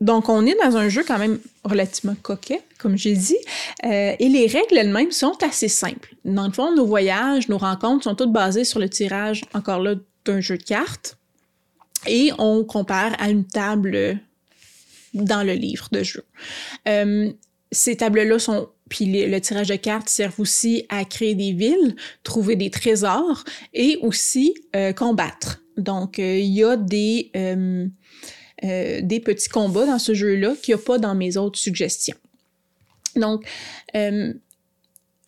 Donc, 0.00 0.28
on 0.28 0.46
est 0.46 0.56
dans 0.62 0.76
un 0.76 0.88
jeu 0.88 1.02
quand 1.06 1.18
même 1.18 1.38
relativement 1.64 2.14
coquet, 2.22 2.62
comme 2.78 2.96
j'ai 2.96 3.14
dit, 3.14 3.36
euh, 3.84 4.14
et 4.18 4.28
les 4.28 4.46
règles 4.46 4.78
elles-mêmes 4.78 5.10
sont 5.10 5.36
assez 5.42 5.68
simples. 5.68 6.14
Dans 6.24 6.46
le 6.46 6.52
fond, 6.52 6.74
nos 6.74 6.86
voyages, 6.86 7.48
nos 7.48 7.58
rencontres 7.58 8.04
sont 8.04 8.14
toutes 8.14 8.32
basées 8.32 8.64
sur 8.64 8.78
le 8.78 8.88
tirage, 8.88 9.42
encore 9.54 9.80
là, 9.80 9.96
d'un 10.24 10.40
jeu 10.40 10.56
de 10.56 10.62
cartes, 10.62 11.18
et 12.06 12.30
on 12.38 12.64
compare 12.64 13.12
à 13.18 13.28
une 13.28 13.44
table 13.44 14.20
dans 15.14 15.44
le 15.44 15.54
livre 15.54 15.88
de 15.90 16.02
jeu. 16.04 16.24
Euh, 16.86 17.32
ces 17.72 17.96
tables-là 17.96 18.38
sont 18.38 18.68
puis 18.88 19.26
le 19.26 19.40
tirage 19.40 19.68
de 19.68 19.76
cartes 19.76 20.08
sert 20.08 20.32
aussi 20.38 20.86
à 20.88 21.04
créer 21.04 21.34
des 21.34 21.52
villes, 21.52 21.94
trouver 22.22 22.56
des 22.56 22.70
trésors 22.70 23.44
et 23.74 23.98
aussi 24.00 24.54
euh, 24.74 24.94
combattre. 24.94 25.62
Donc, 25.76 26.18
il 26.18 26.46
y 26.46 26.64
a 26.64 26.76
des, 26.76 27.30
euh, 27.36 27.86
des 28.62 29.20
petits 29.20 29.48
combats 29.48 29.86
dans 29.86 29.98
ce 29.98 30.14
jeu-là 30.14 30.54
qu'il 30.62 30.74
n'y 30.74 30.80
a 30.80 30.84
pas 30.84 30.98
dans 30.98 31.14
mes 31.14 31.36
autres 31.36 31.58
suggestions. 31.58 32.16
Donc, 33.16 33.46
euh, 33.94 34.32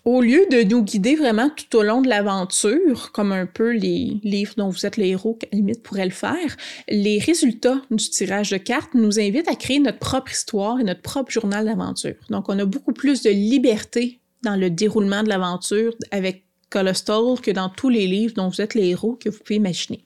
au 0.05 0.23
lieu 0.23 0.47
de 0.51 0.63
nous 0.63 0.83
guider 0.83 1.15
vraiment 1.15 1.51
tout 1.51 1.77
au 1.77 1.83
long 1.83 2.01
de 2.01 2.09
l'aventure, 2.09 3.13
comme 3.13 3.33
un 3.33 3.47
peu 3.47 3.71
les 3.71 4.19
livres 4.25 4.55
dont 4.57 4.71
vous 4.71 4.87
êtes 4.87 4.97
les 4.97 5.09
héros, 5.09 5.39
limite 5.53 5.83
pourraient 5.83 6.07
le 6.07 6.11
faire, 6.11 6.57
les 6.89 7.19
résultats 7.19 7.83
du 7.91 8.09
tirage 8.09 8.51
de 8.51 8.57
cartes 8.57 8.95
nous 8.95 9.21
invitent 9.21 9.49
à 9.49 9.55
créer 9.55 9.79
notre 9.79 9.99
propre 9.99 10.33
histoire 10.33 10.81
et 10.81 10.85
notre 10.85 11.03
propre 11.03 11.31
journal 11.31 11.67
d'aventure. 11.67 12.17
Donc, 12.31 12.49
on 12.49 12.59
a 12.59 12.65
beaucoup 12.65 12.93
plus 12.93 13.23
de 13.23 13.31
liberté 13.31 14.21
dans 14.43 14.57
le 14.57 14.71
déroulement 14.71 15.23
de 15.23 15.29
l'aventure 15.29 15.95
avec 16.11 16.45
Colostal 16.71 17.41
que 17.43 17.51
dans 17.51 17.69
tous 17.69 17.91
les 17.91 18.07
livres 18.07 18.35
dont 18.35 18.49
vous 18.49 18.61
êtes 18.61 18.75
les 18.75 18.89
héros 18.89 19.17
que 19.17 19.29
vous 19.29 19.39
pouvez 19.39 19.57
imaginer. 19.57 20.05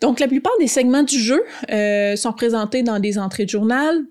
Donc, 0.00 0.20
la 0.20 0.28
plupart 0.28 0.52
des 0.60 0.68
segments 0.68 1.02
du 1.02 1.18
jeu 1.18 1.42
euh, 1.70 2.16
sont 2.16 2.32
présentés 2.32 2.82
dans 2.82 3.00
des 3.00 3.18
entrées 3.18 3.44
de 3.44 3.50
journal, 3.50 4.04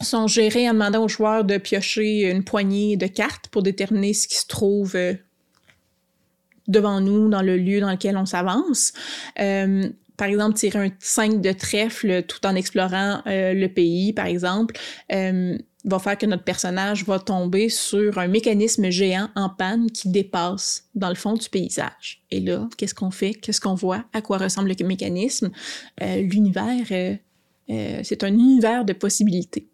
sont 0.00 0.26
gérés 0.26 0.68
en 0.68 0.72
demandant 0.72 1.04
aux 1.04 1.08
joueurs 1.08 1.44
de 1.44 1.58
piocher 1.58 2.30
une 2.30 2.42
poignée 2.42 2.96
de 2.96 3.06
cartes 3.06 3.48
pour 3.48 3.62
déterminer 3.62 4.14
ce 4.14 4.28
qui 4.28 4.36
se 4.36 4.46
trouve 4.46 4.96
euh, 4.96 5.12
devant 6.68 7.00
nous 7.00 7.28
dans 7.28 7.42
le 7.42 7.58
lieu 7.58 7.80
dans 7.80 7.90
lequel 7.90 8.16
on 8.16 8.24
s'avance. 8.24 8.92
Euh, 9.40 9.88
par 10.16 10.28
exemple, 10.28 10.54
tirer 10.54 10.86
un 10.86 10.90
5 10.98 11.40
de 11.40 11.52
trèfle 11.52 12.22
tout 12.24 12.46
en 12.46 12.54
explorant 12.54 13.22
le 13.24 13.66
pays, 13.68 14.12
par 14.12 14.26
exemple, 14.26 14.74
va 15.84 15.98
faire 15.98 16.18
que 16.18 16.26
notre 16.26 16.44
personnage 16.44 17.04
va 17.04 17.18
tomber 17.18 17.68
sur 17.68 18.18
un 18.18 18.28
mécanisme 18.28 18.90
géant 18.90 19.28
en 19.34 19.48
panne 19.48 19.90
qui 19.90 20.10
dépasse 20.10 20.88
dans 20.94 21.08
le 21.08 21.14
fond 21.14 21.34
du 21.34 21.48
paysage. 21.48 22.22
Et 22.30 22.40
là, 22.40 22.68
qu'est-ce 22.76 22.94
qu'on 22.94 23.10
fait? 23.10 23.32
Qu'est-ce 23.32 23.60
qu'on 23.60 23.74
voit? 23.74 24.04
À 24.12 24.20
quoi 24.20 24.38
ressemble 24.38 24.72
le 24.78 24.86
mécanisme? 24.86 25.50
L'univers, 26.00 27.18
c'est 27.68 28.24
un 28.24 28.32
univers 28.32 28.84
de 28.84 28.92
possibilités. 28.92 29.68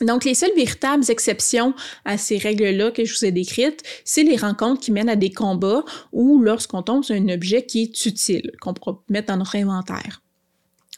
Donc, 0.00 0.24
les 0.24 0.34
seules 0.34 0.54
véritables 0.54 1.02
exceptions 1.08 1.74
à 2.04 2.16
ces 2.16 2.38
règles-là 2.38 2.92
que 2.92 3.04
je 3.04 3.18
vous 3.18 3.24
ai 3.24 3.32
décrites, 3.32 3.82
c'est 4.04 4.22
les 4.22 4.36
rencontres 4.36 4.80
qui 4.80 4.92
mènent 4.92 5.08
à 5.08 5.16
des 5.16 5.32
combats 5.32 5.82
ou 6.12 6.40
lorsqu'on 6.40 6.82
tombe 6.82 7.02
sur 7.02 7.16
un 7.16 7.28
objet 7.30 7.66
qui 7.66 7.82
est 7.82 8.06
utile, 8.06 8.52
qu'on 8.60 8.74
pourra 8.74 9.02
mettre 9.08 9.26
dans 9.26 9.38
notre 9.38 9.56
inventaire. 9.56 10.22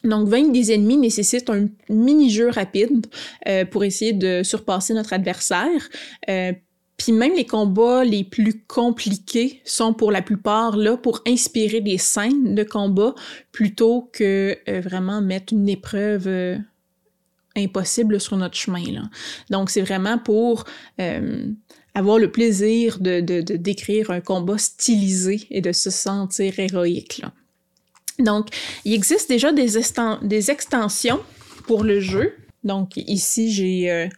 Donc, 0.04 0.28
vaincre 0.28 0.52
des 0.52 0.72
ennemis 0.72 0.96
nécessite 0.96 1.50
un 1.50 1.68
mini-jeu 1.88 2.50
rapide 2.50 3.06
euh, 3.46 3.64
pour 3.64 3.84
essayer 3.84 4.12
de 4.12 4.42
surpasser 4.42 4.94
notre 4.94 5.12
adversaire. 5.12 5.88
Euh, 6.28 6.52
puis 6.96 7.12
même 7.12 7.34
les 7.34 7.46
combats 7.46 8.04
les 8.04 8.24
plus 8.24 8.62
compliqués 8.66 9.62
sont 9.64 9.94
pour 9.94 10.12
la 10.12 10.20
plupart 10.20 10.76
là 10.76 10.98
pour 10.98 11.22
inspirer 11.26 11.80
des 11.80 11.96
scènes 11.96 12.54
de 12.54 12.62
combat 12.62 13.14
plutôt 13.52 14.10
que 14.12 14.56
euh, 14.68 14.80
vraiment 14.80 15.22
mettre 15.22 15.52
une 15.54 15.68
épreuve 15.68 16.60
impossible 17.56 18.20
sur 18.20 18.36
notre 18.36 18.56
chemin. 18.56 18.84
Là. 18.92 19.02
Donc, 19.50 19.70
c'est 19.70 19.80
vraiment 19.80 20.18
pour 20.18 20.64
euh, 21.00 21.46
avoir 21.94 22.18
le 22.18 22.30
plaisir 22.30 22.98
de, 23.00 23.20
de, 23.20 23.40
décrire 23.56 24.10
un 24.10 24.20
combat 24.20 24.58
stylisé 24.58 25.46
et 25.50 25.60
de 25.60 25.72
se 25.72 25.90
sentir 25.90 26.58
héroïque. 26.58 27.18
Là. 27.18 27.32
Donc, 28.20 28.48
il 28.84 28.94
existe 28.94 29.28
déjà 29.28 29.52
des, 29.52 30.50
extensions 30.50 31.20
pour 31.66 31.84
le 31.84 32.00
jeu. 32.00 32.34
Donc, 32.64 32.96
ici, 32.96 33.50
j'ai 33.50 33.90
euh, 33.90 34.08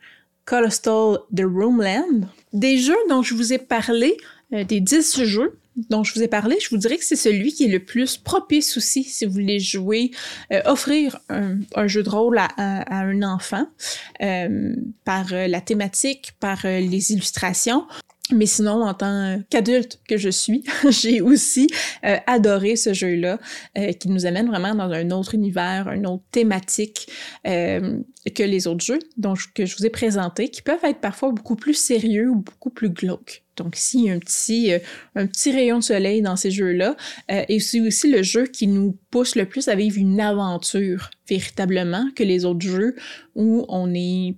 Coastal 0.44 1.18
The 1.34 1.42
Roomland. 1.42 2.28
Des 2.52 2.78
jeux 2.78 2.96
dont 3.08 3.22
je 3.22 3.34
vous 3.34 3.52
ai 3.52 3.58
parlé, 3.58 4.16
euh, 4.52 4.64
des 4.64 4.80
10 4.80 5.24
jeux 5.24 5.58
dont 5.88 6.04
je 6.04 6.12
vous 6.12 6.22
ai 6.22 6.28
parlé, 6.28 6.58
je 6.60 6.68
vous 6.68 6.76
dirais 6.76 6.98
que 6.98 7.04
c'est 7.04 7.16
celui 7.16 7.54
qui 7.54 7.64
est 7.64 7.68
le 7.68 7.78
plus 7.78 8.18
propice 8.18 8.76
aussi 8.76 9.04
si 9.04 9.24
vous 9.24 9.32
voulez 9.32 9.58
jouer, 9.58 10.10
euh, 10.52 10.60
offrir 10.66 11.18
un, 11.30 11.86
jeu 11.86 12.02
de 12.02 12.10
rôle 12.10 12.36
à, 12.36 12.50
un 12.94 13.22
enfant 13.22 13.66
euh, 14.22 14.74
par 15.06 15.32
la 15.32 15.60
thématique, 15.62 16.32
par 16.40 16.58
les 16.64 17.12
illustrations. 17.12 17.86
Mais 18.30 18.46
sinon, 18.46 18.84
en 18.84 18.94
tant 18.94 19.42
qu'adulte 19.50 20.00
que 20.08 20.16
je 20.16 20.30
suis, 20.30 20.64
j'ai 20.88 21.20
aussi 21.20 21.68
adoré 22.02 22.76
ce 22.76 22.94
jeu-là, 22.94 23.38
qui 23.98 24.08
nous 24.08 24.26
amène 24.26 24.46
vraiment 24.46 24.74
dans 24.74 24.90
un 24.90 25.10
autre 25.10 25.34
univers, 25.34 25.90
une 25.92 26.06
autre 26.06 26.22
thématique 26.30 27.10
que 27.44 28.42
les 28.42 28.66
autres 28.68 28.84
jeux 28.84 29.00
dont 29.16 29.34
que 29.54 29.66
je 29.66 29.76
vous 29.76 29.84
ai 29.84 29.90
présentés, 29.90 30.48
qui 30.48 30.62
peuvent 30.62 30.84
être 30.84 31.00
parfois 31.00 31.32
beaucoup 31.32 31.56
plus 31.56 31.74
sérieux 31.74 32.30
ou 32.30 32.36
beaucoup 32.36 32.70
plus 32.70 32.90
glauques. 32.90 33.42
Donc 33.56 33.76
ici, 33.76 34.08
un 34.10 34.18
petit, 34.18 34.72
euh, 34.72 34.78
un 35.14 35.26
petit 35.26 35.52
rayon 35.52 35.78
de 35.78 35.84
soleil 35.84 36.22
dans 36.22 36.36
ces 36.36 36.50
jeux-là. 36.50 36.96
Euh, 37.30 37.44
et 37.48 37.60
c'est 37.60 37.80
aussi 37.80 38.10
le 38.10 38.22
jeu 38.22 38.46
qui 38.46 38.66
nous 38.66 38.96
pousse 39.10 39.34
le 39.36 39.46
plus 39.46 39.68
à 39.68 39.74
vivre 39.74 39.98
une 39.98 40.20
aventure 40.20 41.10
véritablement 41.28 42.06
que 42.16 42.22
les 42.22 42.44
autres 42.44 42.66
jeux 42.66 42.96
où 43.34 43.64
on 43.68 43.92
est 43.94 44.36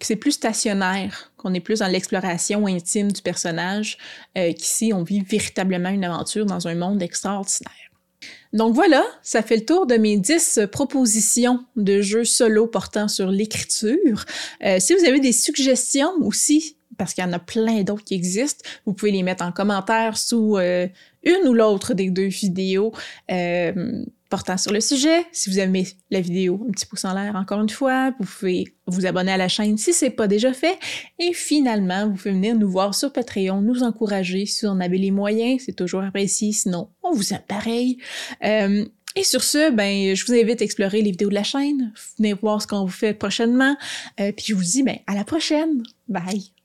c'est 0.00 0.16
plus 0.16 0.32
stationnaire, 0.32 1.32
qu'on 1.36 1.54
est 1.54 1.60
plus 1.60 1.80
dans 1.80 1.86
l'exploration 1.86 2.66
intime 2.66 3.12
du 3.12 3.22
personnage, 3.22 3.98
euh, 4.36 4.52
qu'ici 4.52 4.92
on 4.94 5.02
vit 5.02 5.20
véritablement 5.20 5.90
une 5.90 6.04
aventure 6.04 6.46
dans 6.46 6.68
un 6.68 6.74
monde 6.74 7.02
extraordinaire. 7.02 7.72
Donc 8.52 8.74
voilà, 8.74 9.04
ça 9.22 9.42
fait 9.42 9.56
le 9.56 9.64
tour 9.64 9.86
de 9.86 9.96
mes 9.96 10.18
10 10.18 10.60
propositions 10.72 11.64
de 11.76 12.02
jeux 12.02 12.24
solo 12.24 12.66
portant 12.66 13.08
sur 13.08 13.30
l'écriture. 13.30 14.24
si 14.78 14.94
vous 14.94 15.04
avez 15.06 15.20
des 15.20 15.32
suggestions 15.32 16.12
aussi 16.20 16.76
parce 17.00 17.14
qu'il 17.14 17.24
y 17.24 17.26
en 17.26 17.32
a 17.32 17.38
plein 17.38 17.82
d'autres 17.82 18.04
qui 18.04 18.12
existent. 18.12 18.62
Vous 18.84 18.92
pouvez 18.92 19.10
les 19.10 19.22
mettre 19.22 19.42
en 19.42 19.52
commentaire 19.52 20.18
sous 20.18 20.58
euh, 20.58 20.86
une 21.22 21.48
ou 21.48 21.54
l'autre 21.54 21.94
des 21.94 22.10
deux 22.10 22.26
vidéos 22.26 22.92
euh, 23.30 24.04
portant 24.30 24.56
sur 24.56 24.72
le 24.72 24.80
sujet. 24.80 25.26
Si 25.32 25.50
vous 25.50 25.58
aimez 25.58 25.86
la 26.10 26.20
vidéo, 26.20 26.64
un 26.66 26.70
petit 26.70 26.86
pouce 26.86 27.04
en 27.04 27.12
l'air 27.12 27.34
encore 27.34 27.60
une 27.60 27.68
fois. 27.68 28.12
Vous 28.18 28.26
pouvez 28.26 28.64
vous 28.86 29.04
abonner 29.04 29.32
à 29.32 29.36
la 29.36 29.48
chaîne 29.48 29.76
si 29.76 29.92
ce 29.92 30.06
n'est 30.06 30.10
pas 30.10 30.28
déjà 30.28 30.52
fait. 30.52 30.78
Et 31.18 31.34
finalement, 31.34 32.08
vous 32.08 32.14
pouvez 32.14 32.30
venir 32.30 32.54
nous 32.54 32.70
voir 32.70 32.94
sur 32.94 33.12
Patreon, 33.12 33.60
nous 33.60 33.82
encourager 33.82 34.46
si 34.46 34.66
on 34.66 34.80
avait 34.80 34.98
les 34.98 35.10
moyens. 35.10 35.62
C'est 35.66 35.76
toujours 35.76 36.02
apprécié. 36.02 36.52
Sinon, 36.52 36.88
on 37.02 37.12
vous 37.12 37.34
aime 37.34 37.42
pareil. 37.46 37.98
Euh, 38.44 38.86
et 39.16 39.24
sur 39.24 39.42
ce, 39.42 39.72
ben, 39.72 40.14
je 40.14 40.24
vous 40.24 40.32
invite 40.32 40.62
à 40.62 40.64
explorer 40.64 41.02
les 41.02 41.10
vidéos 41.10 41.28
de 41.28 41.34
la 41.34 41.42
chaîne. 41.42 41.92
Venez 42.16 42.32
voir 42.32 42.62
ce 42.62 42.68
qu'on 42.68 42.84
vous 42.84 42.88
fait 42.88 43.12
prochainement. 43.12 43.76
puis 44.16 44.46
je 44.46 44.54
vous 44.54 44.62
dis, 44.62 44.84
ben, 44.84 44.98
à 45.08 45.14
la 45.14 45.24
prochaine. 45.24 45.82
Bye! 46.08 46.59